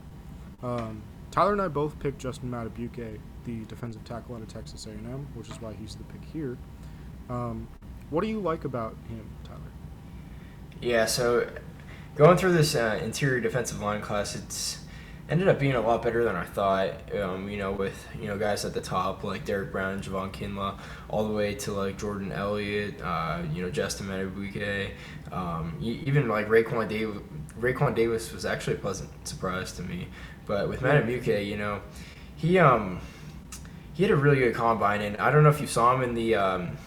[0.63, 5.27] Um, Tyler and I both picked Justin Madubuike, the defensive tackle out of Texas A&M,
[5.33, 6.57] which is why he's the pick here.
[7.29, 7.67] Um,
[8.09, 9.59] what do you like about him, Tyler?
[10.81, 11.49] Yeah, so
[12.15, 14.79] going through this uh, interior defensive line class, it's
[15.29, 16.91] ended up being a lot better than I thought.
[17.15, 20.31] Um, you know, with you know guys at the top like Derrick Brown and Javon
[20.31, 20.79] Kinlaw,
[21.09, 24.91] all the way to like Jordan Elliott, uh, you know Justin Madubuike,
[25.31, 27.21] um, even like Raekwon Davis.
[27.59, 30.07] Raekwon Davis was actually a pleasant surprise to me.
[30.45, 31.81] But with Madubuike, you know,
[32.35, 32.99] he um
[33.93, 36.15] he had a really good combine, and I don't know if you saw him in
[36.15, 36.77] the um,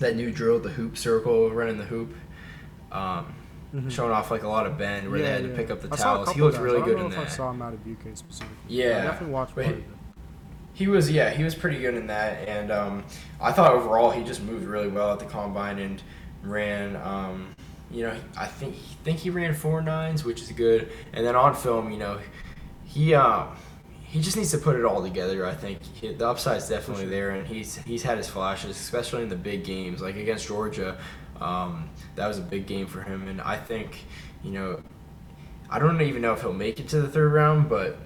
[0.00, 2.14] that new drill, the hoop circle, running the hoop.
[2.92, 3.34] Um,
[3.74, 3.88] mm-hmm.
[3.88, 5.48] showing off like a lot of bend where yeah, they had yeah.
[5.48, 6.32] to pick up the I towels.
[6.32, 7.18] He looked really good in that.
[7.18, 8.56] I saw Madubuike specifically.
[8.68, 9.84] Yeah, I definitely watched part he,
[10.72, 13.04] he was yeah he was pretty good in that, and um,
[13.40, 16.02] I thought overall he just moved really well at the combine and
[16.42, 16.96] ran.
[16.96, 17.54] Um,
[17.90, 20.90] you know, I think think he ran four nines, which is good.
[21.12, 22.20] And then on film, you know,
[22.84, 23.56] he um,
[24.10, 25.46] he just needs to put it all together.
[25.46, 29.28] I think he, the upside's definitely there, and he's he's had his flashes, especially in
[29.28, 30.98] the big games, like against Georgia.
[31.40, 34.04] Um, that was a big game for him, and I think,
[34.42, 34.82] you know,
[35.70, 37.98] I don't even know if he'll make it to the third round, but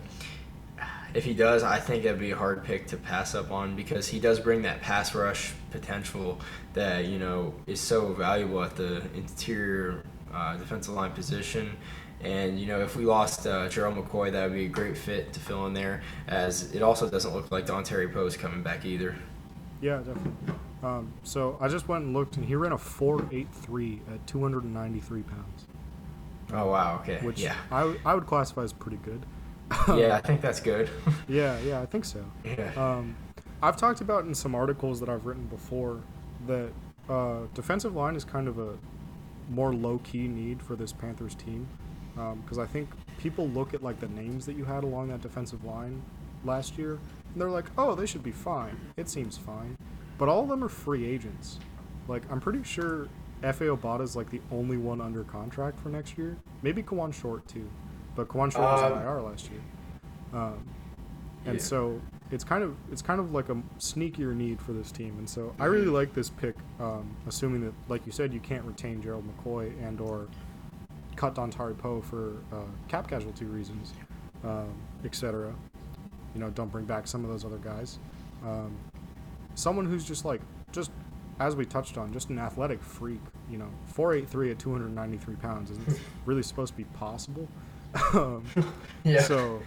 [1.15, 4.07] if he does, I think that'd be a hard pick to pass up on because
[4.07, 6.39] he does bring that pass rush potential
[6.75, 11.77] that you know is so valuable at the interior uh, defensive line position.
[12.23, 15.33] And you know, if we lost uh, Gerald McCoy, that would be a great fit
[15.35, 16.03] to fill in there.
[16.27, 19.17] As it also doesn't look like Dontari Poe is coming back either.
[19.83, 20.55] Yeah, definitely.
[20.83, 25.67] Um, so I just went and looked, and he ran a 4.83 at 293 pounds.
[26.53, 27.01] Oh wow!
[27.03, 27.19] Okay.
[27.25, 27.57] Which yeah.
[27.71, 29.25] I, I would classify as pretty good.
[29.89, 30.91] yeah, I think that's good.
[31.29, 32.25] yeah, yeah, I think so.
[32.45, 32.71] Yeah.
[32.77, 33.17] Um,
[33.63, 36.01] I've talked about in some articles that I've written before
[36.47, 36.71] that
[37.09, 38.77] uh, defensive line is kind of a
[39.49, 41.67] more low key need for this Panthers team
[42.15, 42.89] because um, I think
[43.19, 46.03] people look at like the names that you had along that defensive line
[46.45, 46.93] last year,
[47.33, 48.77] and they're like, oh, they should be fine.
[48.97, 49.77] It seems fine,
[50.19, 51.59] but all of them are free agents.
[52.09, 53.09] Like I'm pretty sure
[53.43, 56.37] Efe Obada is like the only one under contract for next year.
[56.63, 57.69] Maybe Kawann Short too,
[58.15, 59.61] but Kawann Short was Um, on IR last year.
[60.33, 60.59] Um,
[61.47, 61.63] and Yeah.
[61.63, 62.01] so
[62.31, 65.15] it's kind of it's kind of like a sneakier need for this team.
[65.19, 68.65] And so I really like this pick, um, assuming that, like you said, you can't
[68.65, 70.29] retain Gerald McCoy and or
[71.17, 73.93] cut Dontari Poe for uh, cap casualty reasons,
[74.43, 75.55] um, etc.
[76.35, 77.99] You know, don't bring back some of those other guys.
[78.45, 78.77] Um,
[79.55, 80.41] someone who's just like
[80.73, 80.91] just
[81.41, 83.21] as we touched on, just an athletic freak.
[83.51, 86.77] You know, four eight three at two hundred ninety three pounds isn't really supposed to
[86.77, 87.49] be possible.
[88.15, 88.45] um,
[89.05, 89.23] Yeah.
[89.23, 89.61] So,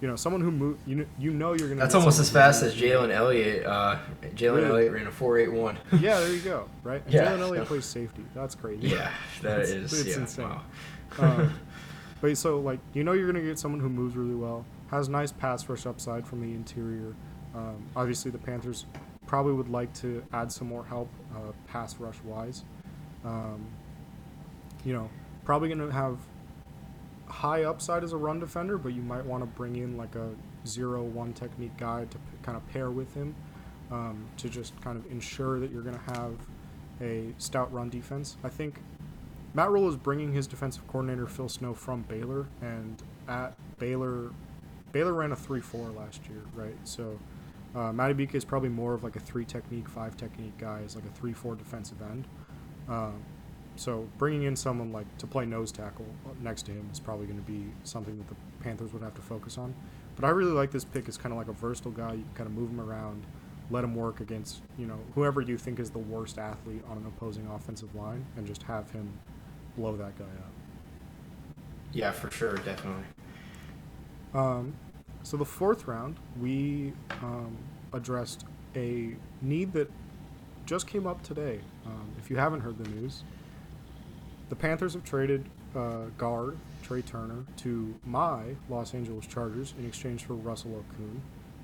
[0.00, 1.80] you know, someone who move, you know, you know you're gonna.
[1.80, 3.64] That's almost as fast as Jalen Elliott.
[3.64, 3.98] Uh,
[4.34, 4.64] Jalen Really?
[4.68, 5.78] Elliott ran a four eight one.
[6.00, 6.68] Yeah, there you go.
[6.82, 7.02] Right.
[7.04, 8.24] And Yeah, Jalen Elliott so- plays safety.
[8.34, 8.88] That's crazy.
[8.88, 9.10] Yeah,
[9.42, 10.00] that It's- is.
[10.06, 10.48] it's yeah, insane.
[10.48, 10.62] Wow.
[11.18, 11.54] um,
[12.20, 15.32] but so like you know you're gonna get someone who moves really well, has nice
[15.32, 17.14] pass rush upside from the interior.
[17.54, 18.84] Um, obviously, the Panthers
[19.26, 22.64] probably would like to add some more help uh, pass rush wise.
[23.24, 23.64] Um,
[24.84, 25.08] you know,
[25.44, 26.18] probably gonna have
[27.36, 30.30] high upside as a run defender, but you might want to bring in like a
[30.66, 33.34] zero one technique guy to p- kind of pair with him
[33.90, 36.32] um, to just kind of ensure that you're gonna have
[37.02, 38.38] a stout run defense.
[38.42, 38.80] I think
[39.52, 44.30] Matt Rhule is bringing his defensive coordinator Phil Snow from Baylor, and at Baylor,
[44.92, 46.76] Baylor ran a three-four last year, right?
[46.84, 47.18] So
[47.74, 51.04] uh, Beak is probably more of like a three technique, five technique guy, is like
[51.04, 52.26] a three-four defensive end.
[52.88, 53.22] Um,
[53.76, 56.06] so bringing in someone like to play nose tackle
[56.42, 59.22] next to him is probably going to be something that the Panthers would have to
[59.22, 59.74] focus on.
[60.16, 62.12] But I really like this pick as kind of like a versatile guy.
[62.14, 63.24] You can kind of move him around,
[63.70, 67.06] let him work against you know whoever you think is the worst athlete on an
[67.06, 69.12] opposing offensive line, and just have him
[69.76, 70.52] blow that guy up.
[71.92, 73.04] Yeah, for sure, definitely.
[74.34, 74.74] Um,
[75.22, 77.56] so the fourth round, we um,
[77.92, 79.90] addressed a need that
[80.66, 81.60] just came up today.
[81.86, 83.22] Um, if you haven't heard the news,
[84.48, 85.44] the Panthers have traded
[85.74, 91.20] uh, guard Trai Turner to my Los Angeles Chargers in exchange for Russell Okung.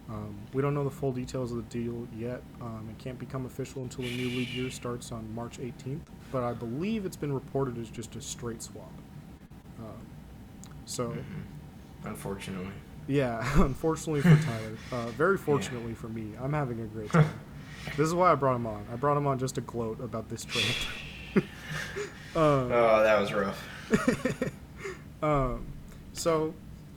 [0.08, 2.42] Um, we don't know the full details of the deal yet.
[2.60, 6.00] Um, it can't become official until the new league year starts on March 18th,
[6.32, 8.90] but I believe it's been reported as just a straight swap.
[9.78, 10.06] Um,
[10.84, 11.10] so.
[11.10, 11.24] Mhm.
[12.04, 12.72] Unfortunately.
[13.06, 14.76] Yeah, unfortunately for Tyler.
[14.90, 17.30] Uh, very fortunately for me, I'm having a great time.
[17.96, 18.84] this is why I brought him on.
[18.92, 20.64] I brought him on just to gloat about this trade.
[22.36, 23.62] um, Oh, that was rough.
[25.22, 25.66] um,
[26.12, 26.54] so,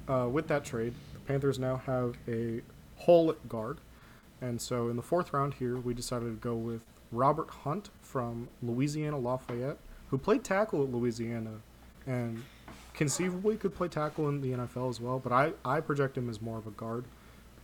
[0.07, 2.61] uh, with that trade, the Panthers now have a
[2.97, 3.79] hole at guard.
[4.41, 6.81] And so in the fourth round here, we decided to go with
[7.11, 9.77] Robert Hunt from Louisiana Lafayette,
[10.09, 11.61] who played tackle at Louisiana
[12.05, 12.43] and
[12.93, 15.19] conceivably could play tackle in the NFL as well.
[15.19, 17.05] But I, I project him as more of a guard.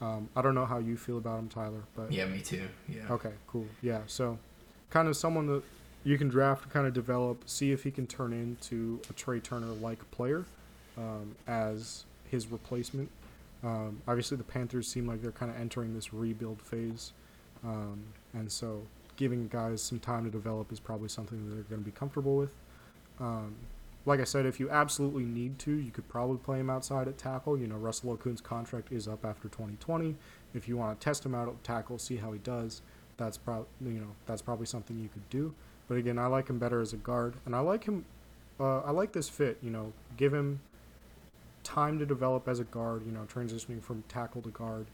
[0.02, 2.68] Um, I don't know how you feel about him, Tyler, but Yeah, me too.
[2.90, 3.04] Yeah.
[3.10, 3.68] Okay, cool.
[3.82, 4.40] Yeah, so
[4.90, 5.64] kind of someone that
[6.04, 9.68] you can draft, kind of develop, see if he can turn into a Trai Turner
[9.68, 10.46] like player
[10.98, 13.10] um, as his replacement.
[13.64, 17.14] Um, obviously, the Panthers seem like they're kind of entering this rebuild phase,
[17.64, 18.02] um,
[18.34, 18.82] and so
[19.18, 22.36] giving guys some time to develop is probably something that they're going to be comfortable
[22.36, 22.52] with.
[23.20, 23.54] Um,
[24.06, 27.20] like I said, if you absolutely need to, you could probably play him outside at
[27.20, 27.56] tackle.
[27.56, 30.16] You know, Russell Okung's contract is up after 2020.
[30.56, 32.82] If you want to test him out at tackle, see how he does,
[33.18, 35.54] that's probably you know that's probably something you could do.
[35.92, 38.06] But again, I like him better as a guard, and I like him.
[38.58, 39.58] Uh, I like this fit.
[39.62, 40.62] You know, give him
[41.66, 43.06] time to develop as a guard.
[43.06, 44.86] You know, transitioning from tackle to guard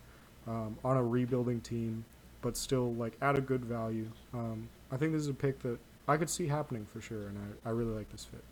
[0.48, 2.04] um, on a rebuilding team,
[2.42, 4.10] but still like at a good value.
[4.34, 5.78] Um, I think this is a pick that
[6.08, 8.44] I could see happening for sure, and I, I really like this fit.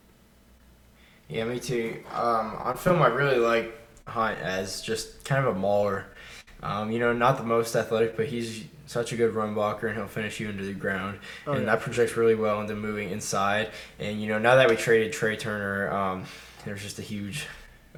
[1.28, 2.04] Yeah, me too.
[2.14, 3.76] Um, on film, I really like
[4.06, 6.06] Hunt as just kind of a mauler.
[6.62, 9.98] Um, you know, not the most athletic, but he's such a good run blocker, and
[9.98, 11.20] he'll finish you into the ground.
[11.48, 11.76] Oh, and yeah.
[11.76, 13.72] that projects really well into moving inside.
[14.00, 16.26] And you know, now that we traded Trai Turner, um,
[16.66, 17.48] there's just a huge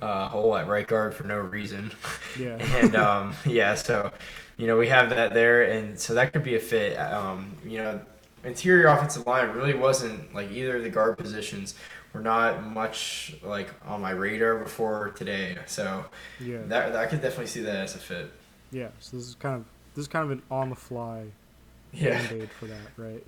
[0.02, 1.92] uh, hole at right guard for no reason.
[2.40, 2.58] Yeah.
[2.78, 4.12] and um, yeah, so
[4.58, 6.96] you know we have that there, and so that could be a fit.
[6.98, 8.00] Um, you know,
[8.44, 11.74] interior offensive line really wasn't like either of the guard positions
[12.14, 15.58] were not much like on my radar before today.
[15.66, 16.06] So
[16.40, 16.60] Yeah.
[16.68, 18.32] that I could definitely see that as a fit.
[18.72, 18.90] Yeah.
[19.00, 19.66] So this is kind of
[19.98, 21.24] this is kind of an on the fly
[21.92, 23.26] Yeah, band aid for that, right?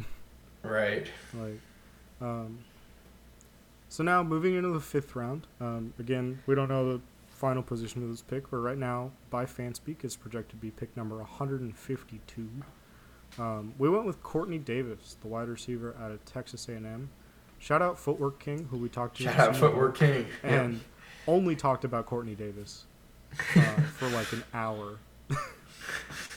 [0.61, 1.07] right.
[1.33, 1.59] Like,
[2.21, 2.59] um,
[3.87, 5.47] so now moving into the fifth round.
[5.59, 9.45] Um, again, we don't know the final position of this pick, but right now, by
[9.45, 12.49] Fanspeak, it's projected to be pick number 152.
[13.39, 17.09] Um, we went with Quartney Davis, the wide receiver out of Texas A&M.
[17.57, 19.23] Shout out Footwork King, who we talked to.
[19.23, 20.27] Shout out Footwork King.
[20.43, 20.81] and
[21.27, 22.85] only talked about Quartney Davis
[23.55, 23.61] uh,
[23.97, 24.99] for like an hour.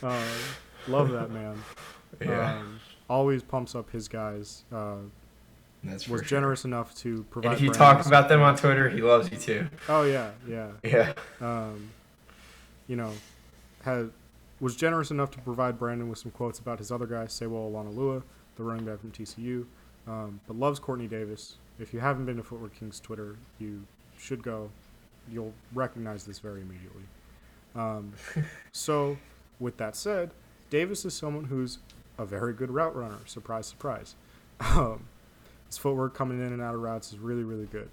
[0.03, 0.23] uh,
[0.89, 1.63] love that man.
[2.21, 2.79] Yeah, Um,
[3.09, 4.65] always pumps up his guys.
[4.73, 4.97] Uh,
[5.83, 6.39] that's was for sure.
[6.39, 7.49] generous enough to provide.
[7.49, 9.67] And if you talk about them on Twitter, he loves you too.
[9.89, 10.69] Oh yeah, yeah.
[10.85, 11.13] Yeah.
[11.41, 11.91] Um,
[12.87, 13.11] you know,
[13.83, 14.11] had
[14.61, 18.23] was generous enough to provide Brandon with some quotes about his other guy, Sewo Olonilua,
[18.57, 19.65] the running back from TCU,
[20.07, 21.57] um, but loves Quartney Davis.
[21.81, 23.85] If you haven't been to Footwork King's Twitter, you
[24.19, 24.71] should go.
[25.33, 27.03] You'll recognize this very immediately.
[27.75, 28.13] Um,
[28.71, 29.17] so,
[29.63, 30.33] with that said,
[30.69, 31.79] Davis is someone who's
[32.19, 33.19] a very good route runner.
[33.27, 34.15] Surprise, surprise.
[34.61, 35.07] Um,
[35.67, 37.89] his footwork coming in and out of routes is really, really good.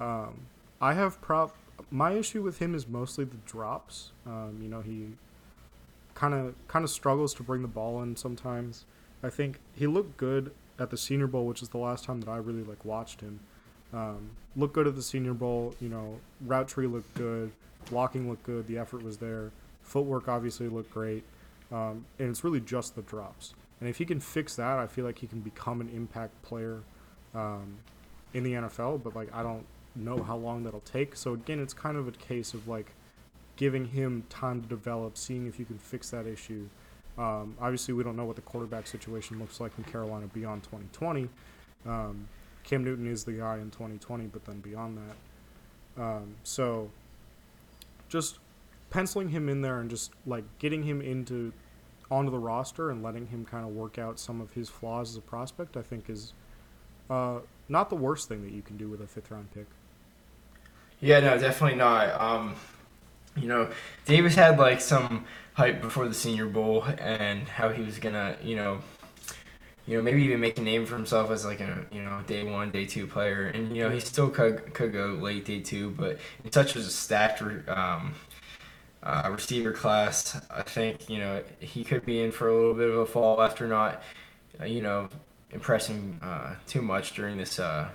[0.00, 0.46] Um,
[0.80, 1.52] I have prob
[1.90, 4.12] my issue with him is mostly the drops.
[4.26, 5.08] Um, you know, he
[6.14, 8.84] kind of kind of struggles to bring the ball in sometimes.
[9.22, 12.30] I think he looked good at the Senior Bowl, which is the last time that
[12.30, 13.40] I really like watched him.
[13.92, 15.74] Um, looked good at the Senior Bowl.
[15.80, 17.52] You know, route tree looked good,
[17.90, 19.50] blocking looked good, the effort was there,
[19.86, 21.24] footwork obviously looked great,
[21.72, 23.54] um, and it's really just the drops.
[23.80, 26.80] And if he can fix that, I feel like he can become an impact player
[27.34, 27.76] um,
[28.34, 29.02] in the NFL.
[29.02, 31.16] But like, I don't know how long that'll take.
[31.16, 32.92] So again, it's kind of a case of like
[33.56, 36.68] giving him time to develop, seeing if you can fix that issue.
[37.18, 41.28] Um, obviously, we don't know what the quarterback situation looks like in Carolina beyond 2020.
[41.86, 42.28] Um,
[42.64, 46.90] Cam Newton is the guy in 2020, but then beyond that, um, so
[48.08, 48.38] just
[48.90, 51.52] penciling him in there and just like getting him into
[52.10, 55.16] onto the roster and letting him kind of work out some of his flaws as
[55.16, 56.32] a prospect, I think is
[57.10, 59.66] uh, not the worst thing that you can do with a fifth round pick.
[61.00, 62.20] Yeah, no, definitely not.
[62.20, 62.54] Um,
[63.36, 63.68] you know,
[64.06, 68.56] Davis had like some hype before the Senior Bowl and how he was gonna, you
[68.56, 68.78] know,
[69.86, 72.42] you know, maybe even make a name for himself as like a, you know, day
[72.42, 73.46] one, day two player.
[73.46, 76.82] And you know, he still could could go late day two, but in such a
[76.82, 78.14] stacked um,
[79.06, 82.88] uh, receiver class, I think you know he could be in for a little bit
[82.88, 84.02] of a fall after not,
[84.60, 85.08] uh, you know,
[85.52, 87.88] impressing uh, too much during this uh,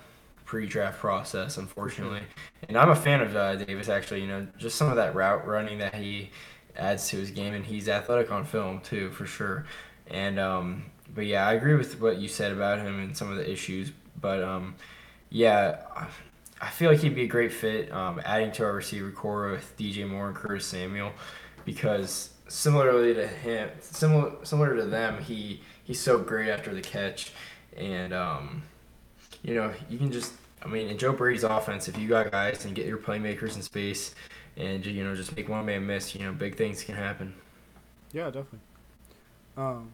[0.46, 2.22] pre-draft process, unfortunately.
[2.66, 4.22] And I'm a fan of uh, Davis, actually.
[4.22, 6.30] You know, just some of that route running that he
[6.76, 9.66] adds to his game, and he's athletic on film too, for sure.
[10.06, 13.36] And um, but yeah, I agree with what you said about him and some of
[13.36, 13.92] the issues.
[14.18, 14.76] But um,
[15.28, 15.82] yeah,
[16.62, 19.76] I- feel like he'd be a great fit, um, adding to our receiver corps with
[19.76, 21.12] DJ Moore and Curtis Samuel,
[21.64, 27.32] because similarly to him, similar similar to them, he he's so great after the catch,
[27.76, 28.62] and um,
[29.42, 30.32] you know you can just
[30.62, 33.62] I mean in Joe Brady's offense, if you got guys and get your playmakers in
[33.62, 34.14] space,
[34.56, 37.34] and you know just make one man miss, you know big things can happen.
[38.12, 38.60] Yeah, definitely.
[39.56, 39.90] Um,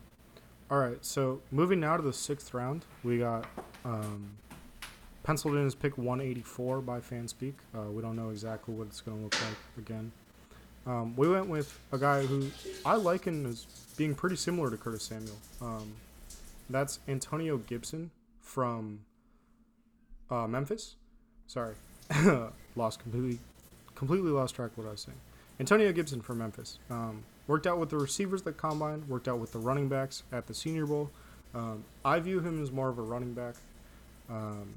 [0.71, 3.47] all right, so moving now to the sixth round, we got
[3.85, 4.31] um,
[5.29, 7.53] penciled in as pick 184 by Fanspeak.
[7.75, 10.11] Uh, we don't know exactly what it's going to look like again.
[10.87, 12.51] Um, we went with a guy who
[12.83, 13.67] I liken as
[13.99, 15.37] being pretty similar to Curtis Samuel.
[15.61, 15.93] Um,
[16.71, 18.11] that's Antonio Gibson
[18.41, 19.01] from
[20.31, 20.95] uh, Memphis.
[21.47, 21.75] Sorry,
[22.75, 23.39] lost completely,
[23.97, 25.19] completely lost track of what I was saying.
[25.61, 26.79] Antonio Gibson from Memphis.
[26.89, 30.47] Um, worked out with the receivers that combine, worked out with the running backs at
[30.47, 31.11] the Senior Bowl.
[31.55, 33.57] Um, I view him as more of a running back.
[34.31, 34.75] Um,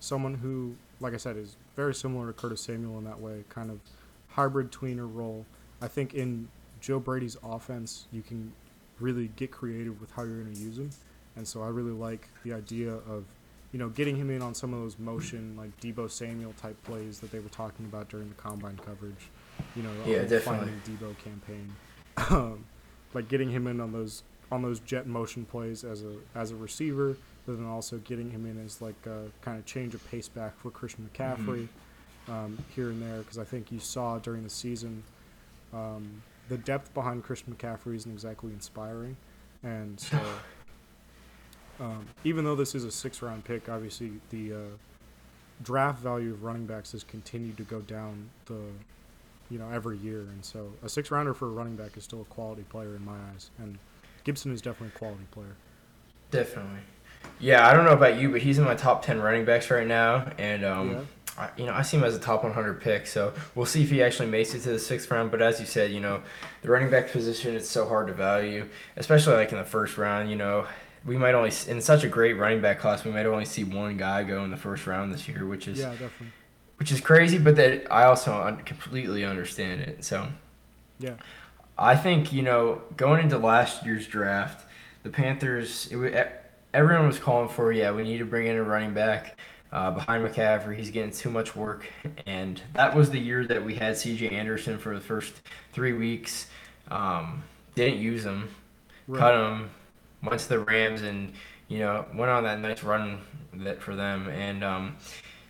[0.00, 3.70] someone who, like I said, is very similar to Curtis Samuel in that way, kind
[3.70, 3.78] of
[4.28, 5.46] hybrid tweener role.
[5.80, 6.48] I think in
[6.80, 8.52] Joe Brady's offense, you can
[8.98, 10.90] really get creative with how you're going to use him.
[11.36, 13.24] And so I really like the idea of,
[13.72, 17.20] you know, getting him in on some of those motion, like Deebo Samuel type plays
[17.20, 19.28] that they were talking about during the combine coverage.
[19.76, 20.72] You know, the Yeah, definitely.
[20.72, 21.72] Finding Deebo campaign.
[22.28, 22.66] Um,
[23.14, 26.56] like getting him in on those on those jet motion plays as a as a
[26.56, 27.16] receiver,
[27.46, 30.58] but then also getting him in as like a kind of change of pace back
[30.58, 31.68] for Christian McCaffrey
[32.28, 35.02] um, here and there because I think you saw during the season
[35.72, 39.16] um, the depth behind Christian McCaffrey isn't exactly inspiring,
[39.62, 40.18] and so
[41.80, 44.56] um, even though this is a six round pick, obviously the uh,
[45.62, 48.60] draft value of running backs has continued to go down the
[49.48, 52.22] you know every year, and so a six rounder for a running back is still
[52.22, 53.78] a quality player in my eyes, and
[54.24, 55.56] Gibson is definitely a quality player.
[56.30, 56.80] Definitely.
[57.38, 59.86] Yeah, I don't know about you, but he's in my top 10 running backs right
[59.86, 60.30] now.
[60.38, 61.00] And, um, Yeah.
[61.38, 63.06] I, you know, I see him as a top 100 pick.
[63.06, 65.30] So we'll see if he actually makes it to the sixth round.
[65.30, 66.22] But as you said, you know,
[66.60, 70.28] the running back position is so hard to value, especially like in the first round.
[70.28, 70.66] You know,
[71.06, 73.96] we might only, in such a great running back class, we might only see one
[73.96, 76.26] guy go in the first round this year, which is, Yeah, definitely.
[76.76, 80.04] which is crazy, but that I also un- completely understand it.
[80.04, 80.26] So.
[80.98, 81.14] Yeah.
[81.78, 84.66] I think you know going into last year's draft,
[85.02, 85.88] the Panthers.
[85.90, 86.36] It,
[86.74, 89.38] everyone was calling for yeah, we need to bring in a running back
[89.72, 90.76] uh, behind McCaffrey.
[90.76, 91.86] He's getting too much work,
[92.26, 94.28] and that was the year that we had C.J.
[94.30, 95.32] Anderson for the first
[95.72, 96.46] three weeks.
[96.90, 97.42] um,
[97.76, 98.48] didn't use him,
[99.06, 99.20] Right.
[99.20, 99.70] cut him,
[100.24, 101.32] went to the Rams, and
[101.68, 103.20] you know went on that nice run
[103.54, 104.28] that for them.
[104.28, 104.96] And um,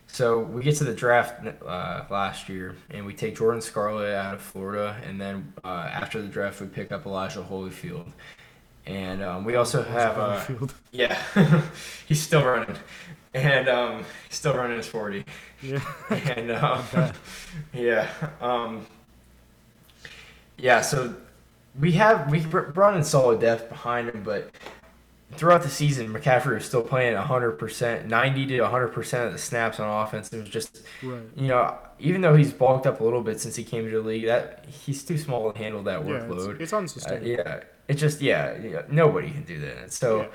[0.06, 4.34] so we get to the draft uh, last year, and we take Jordan Scarlett out
[4.34, 8.12] of Florida, and then uh, after the draft we pick up Elijah Holyfield,
[8.90, 10.44] and um, we also have uh,
[10.92, 11.16] yeah,
[12.06, 12.76] he's still running,
[13.34, 15.24] and um, he's still running his forty,
[15.62, 15.80] Yeah.
[16.10, 16.84] and um,
[17.72, 18.08] yeah,
[18.40, 18.86] um,
[20.58, 20.80] yeah.
[20.80, 21.14] So
[21.78, 24.50] we have we br- brought in solid depth behind him, but
[25.32, 29.38] throughout the season, McCaffrey was still playing hundred percent, ninety to hundred percent of the
[29.38, 30.32] snaps on offense.
[30.32, 31.20] It was just Right.
[31.36, 34.00] you know, even though he's bulked up a little bit since he came to the
[34.06, 36.60] league, that he's too small to handle that Yeah, it's, workload.
[36.60, 37.26] it's Uh, unsustainable.
[37.28, 37.60] yeah,
[37.90, 39.92] it just yeah, yeah, nobody can do that.
[39.92, 40.26] So, Yeah.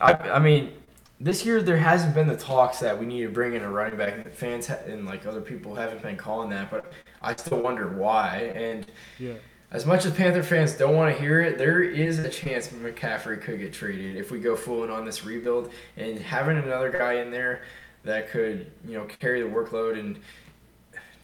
[0.00, 0.72] I I mean,
[1.20, 3.98] this year there hasn't been the talks that we need to bring in a running
[3.98, 4.32] back.
[4.32, 8.52] Fans ha- and like other people haven't been calling that, but I still wonder why.
[8.54, 8.86] And
[9.18, 9.32] Yeah.
[9.72, 13.40] as much as Panther fans don't want to hear it, there is a chance McCaffrey
[13.42, 15.72] could get traded if we go full in on this rebuild.
[15.96, 17.62] And having another guy in there
[18.04, 20.20] that could you know carry the workload and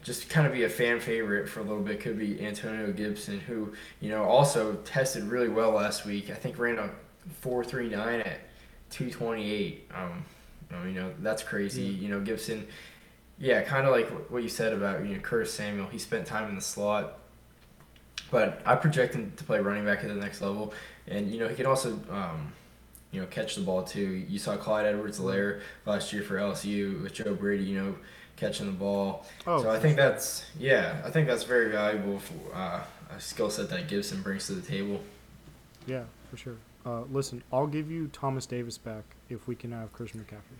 [0.03, 3.39] just kind of be a fan favorite for a little bit could be Antonio Gibson,
[3.39, 6.29] who you know also tested really well last week.
[6.29, 6.89] I think ran a
[7.41, 8.41] four three nine at
[8.89, 9.89] two twenty eight.
[9.95, 10.25] Um,
[10.85, 11.83] you know, that's crazy.
[11.83, 12.67] You know Gibson,
[13.39, 15.87] yeah, kind of like what you said about you know Curtis Samuel.
[15.87, 17.19] He spent time in the slot,
[18.29, 20.73] but I project him to play running back at the next level,
[21.07, 21.99] and you know he can also.
[22.11, 22.53] Um,
[23.11, 24.25] you know, catch the ball too.
[24.27, 27.63] You saw Clyde Edwards-Helaire last year for LSU with Joe Brady.
[27.63, 27.95] You know,
[28.43, 29.25] catching the ball.
[29.47, 30.09] Oh, so I think sure.
[30.09, 32.83] that's yeah, I think that's very valuable for uh,
[33.15, 35.01] a skill set that Gibson brings to the table.
[35.85, 36.55] Yeah, for sure.
[36.85, 40.59] Uh, listen, I'll give you Thomas Davis back if we can have Christian McCaffrey.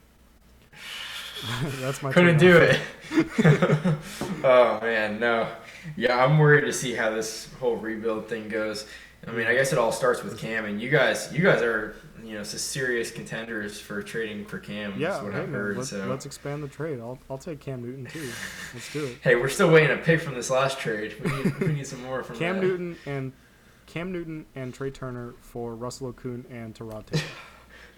[1.81, 2.79] That's my Couldn't do it.
[4.43, 5.49] oh man, no.
[5.97, 8.87] Yeah, I'm worried to see how this whole rebuild thing goes.
[9.27, 11.95] I mean, I guess it all starts with Cam, and you guys, you guys are
[12.23, 14.99] you know s- serious contenders for trading for Cam.
[14.99, 15.77] Yeah, is what hey, I've heard.
[15.77, 16.05] let's, so.
[16.07, 16.99] let's expand the trade.
[16.99, 18.29] I'll, I'll take Cam Newton too.
[18.73, 19.17] Let's do it.
[19.21, 21.15] Hey, we're still waiting a pick from this last trade.
[21.23, 22.61] We need, we need some more from Cam that.
[22.61, 23.33] Newton and
[23.85, 27.23] Cam Newton and Trai Turner for Russell Okung and Tyrod Taylor.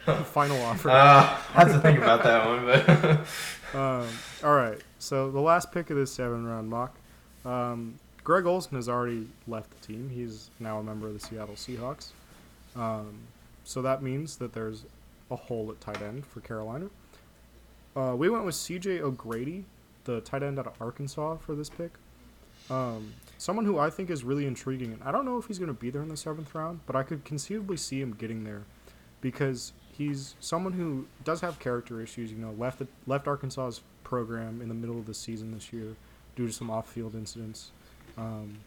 [0.25, 0.89] Final offer.
[0.89, 3.25] Uh, I have to think about that one, but
[3.75, 4.07] Um,
[4.43, 4.79] all right.
[4.99, 6.95] So the last pick of this seven round mock,
[7.43, 10.09] um, Greg Olsen has already left the team.
[10.09, 12.11] He's now a member of the Seattle Seahawks.
[12.75, 13.19] Um,
[13.65, 14.85] so that means that there's
[15.29, 16.89] a hole at tight end for Carolina.
[17.95, 19.01] Uh, we went with C.J.
[19.01, 19.65] O'Grady,
[20.05, 21.91] the tight end out of Arkansas, for this pick.
[22.69, 25.67] Um, someone who I think is really intriguing, and I don't know if he's going
[25.67, 28.63] to be there in the seventh round, but I could conceivably see him getting there
[29.21, 32.31] because he's someone who does have character issues.
[32.31, 35.95] You know, left left Arkansas's program in the middle of the season this year
[36.35, 37.71] due to some off-field incidents.
[38.17, 38.57] Um,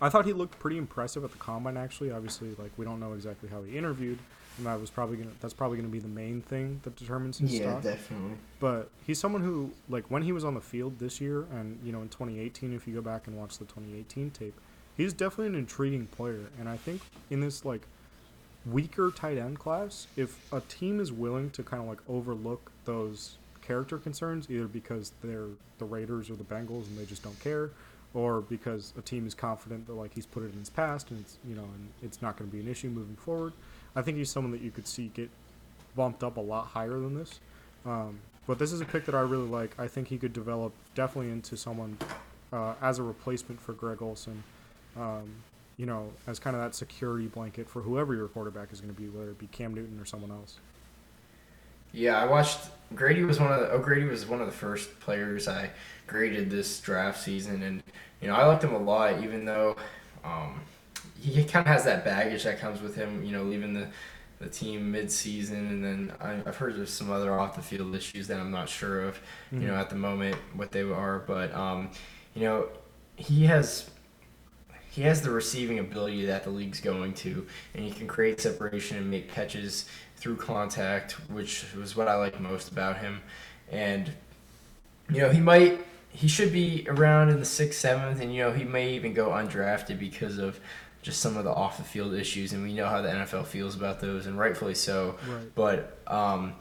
[0.00, 1.76] I thought he looked pretty impressive at the combine.
[1.76, 4.18] Actually, obviously, like we don't know exactly how he interviewed,
[4.56, 7.56] and that was probably gonna that's probably gonna be the main thing that determines his
[7.56, 7.82] stock.
[7.82, 8.36] definitely.
[8.60, 11.92] But he's someone who, like, when he was on the field this year, and you
[11.92, 14.54] know, in 2018, if you go back and watch the 2018 tape,
[14.96, 16.50] he's definitely an intriguing player.
[16.58, 17.82] And I think in this like
[18.66, 23.36] weaker tight end class, if a team is willing to kind of like overlook those
[23.62, 27.70] character concerns, either because they're the Raiders or the Bengals and they just don't care,
[28.18, 31.20] or because a team is confident that like he's put it in his past and
[31.20, 33.52] it's you know and it's not going to be an issue moving forward,
[33.94, 35.30] I think he's someone that you could see get
[35.94, 37.38] bumped up a lot higher than this.
[37.86, 39.78] Um, but this is a pick that I really like.
[39.78, 41.96] I think he could develop definitely into someone
[42.52, 44.42] uh, as a replacement for Greg Olsen.
[44.96, 45.28] Um,
[45.76, 49.00] you know, as kind of that security blanket for whoever your quarterback is going to
[49.00, 50.58] be, whether it be Cam Newton or someone else.
[51.92, 52.58] Yeah, I watched.
[52.94, 53.70] Grady was one of the.
[53.72, 55.70] O'Grady was one of the first players I
[56.06, 57.82] graded this draft season, and
[58.22, 59.76] you know I liked him a lot, even though
[60.24, 60.60] um,
[61.20, 63.22] he kind of has that baggage that comes with him.
[63.24, 63.88] You know, leaving the
[64.40, 68.28] the team mid-season, and then I, I've heard of some other off the field issues
[68.28, 69.20] that I'm not sure of.
[69.50, 69.80] You know, Mhm.
[69.80, 71.90] at the moment what they are, but um,
[72.34, 72.68] you know,
[73.16, 73.90] he has
[74.90, 78.96] he has the receiving ability that the league's going to, and he can create separation
[78.96, 79.84] and make catches
[80.18, 83.20] through contact, which was what I like most about him.
[83.70, 84.12] And
[85.10, 88.52] you know, he might he should be around in the sixth, seventh, and you know,
[88.52, 90.58] he may even go undrafted because of
[91.02, 93.76] just some of the off the field issues, and we know how the NFL feels
[93.76, 95.16] about those, and rightfully so.
[95.28, 95.54] Right.
[95.54, 96.54] But um,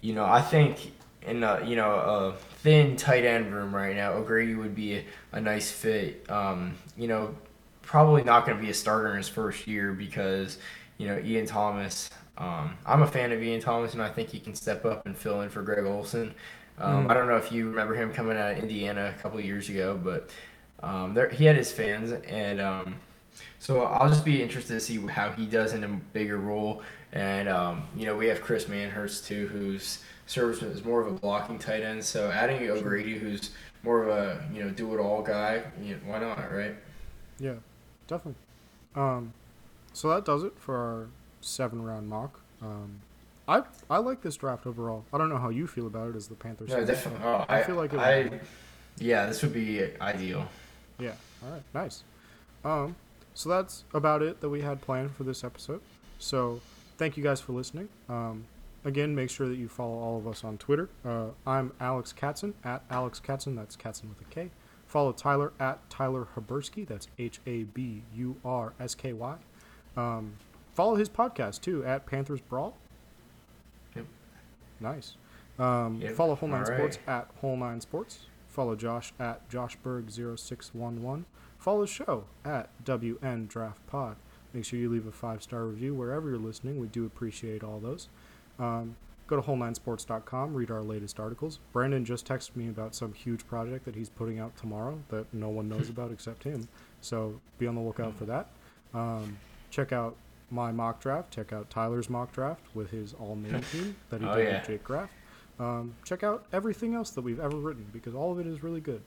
[0.00, 0.92] you know, I think
[1.26, 5.04] in a, you know a thin tight end room right now, O'Grady would be a,
[5.32, 6.28] a nice fit.
[6.30, 7.34] Um, you know,
[7.82, 10.58] probably not going to be a starter in his first year because
[10.96, 12.10] you know Ian Thomas.
[12.38, 15.16] Um, I'm a fan of Ian Thomas, and I think he can step up and
[15.16, 16.34] fill in for Greg Olsen.
[16.78, 17.10] Um, Mm.
[17.10, 19.68] I don't know if you remember him coming out of Indiana a couple of years
[19.68, 20.30] ago, but
[20.82, 23.00] um, there, he had his fans, and um,
[23.58, 26.82] So I'll just be interested to see how he does in a bigger role.
[27.12, 31.12] And um, you know, we have Chris Manhertz too, who's service is more of a
[31.12, 32.04] blocking tight end.
[32.04, 33.50] So adding O'Grady, who's
[33.82, 36.76] more of a you know do it all guy, you know, why not, right?
[37.38, 37.54] Yeah,
[38.06, 38.36] definitely.
[38.94, 39.34] Um,
[39.92, 41.08] so that does it for our
[41.40, 42.40] seven round mock.
[42.62, 43.00] Um,
[43.48, 45.04] I I like this draft overall.
[45.12, 46.68] I don't know how you feel about it as the Panthers.
[46.68, 47.20] No, definitely.
[47.24, 48.40] Oh, I I, feel like it I, would-
[48.98, 50.46] yeah, this would be ideal.
[50.98, 51.14] Yeah.
[51.44, 51.62] All right.
[51.74, 52.04] Nice.
[52.64, 52.94] Um,
[53.34, 55.80] so that's about it that we had planned for this episode.
[56.18, 56.60] So
[56.98, 57.88] thank you guys for listening.
[58.08, 58.44] Um,
[58.84, 60.90] again, make sure that you follow all of us on Twitter.
[61.04, 63.56] Uh, I'm Alex Katson at Alex Katson.
[63.56, 64.50] That's Katson with a K.
[64.86, 66.86] Follow Tyler at Tyler Habursky.
[66.86, 69.36] That's H A B U R S K Y.
[69.96, 70.34] Um,
[70.80, 72.74] follow his podcast too at Panthers Brawl.
[73.94, 74.06] Yep.
[74.80, 75.16] Nice.
[75.58, 76.14] Um, Yep.
[76.14, 77.16] Follow Whole Nine All Sports right.
[77.18, 78.20] at Whole Nine Sports.
[78.48, 81.24] Follow Josh at JoshBerg0611.
[81.58, 84.16] Follow the show at WN Draft Pod.
[84.54, 86.80] Make sure you leave a five star review wherever you're listening.
[86.80, 88.08] We do appreciate all those.
[88.58, 91.60] Um, go to whole9sports.com, read our latest articles.
[91.74, 95.50] Brandon just texted me about some huge project that he's putting out tomorrow that no
[95.50, 96.66] one knows about except him.
[97.02, 98.48] So be on the lookout for that.
[98.94, 99.36] Um,
[99.70, 100.16] check out
[100.50, 101.32] my mock draft.
[101.32, 104.58] Check out Tyler's mock draft with his all name team that he Oh, did yeah.
[104.58, 105.10] with Jake Graff.
[105.58, 108.80] Um, check out everything else that we've ever written because all of it is really
[108.80, 109.02] good.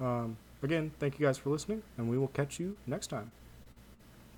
[0.00, 3.30] Um, again, thank you guys for listening, and we will catch you next time.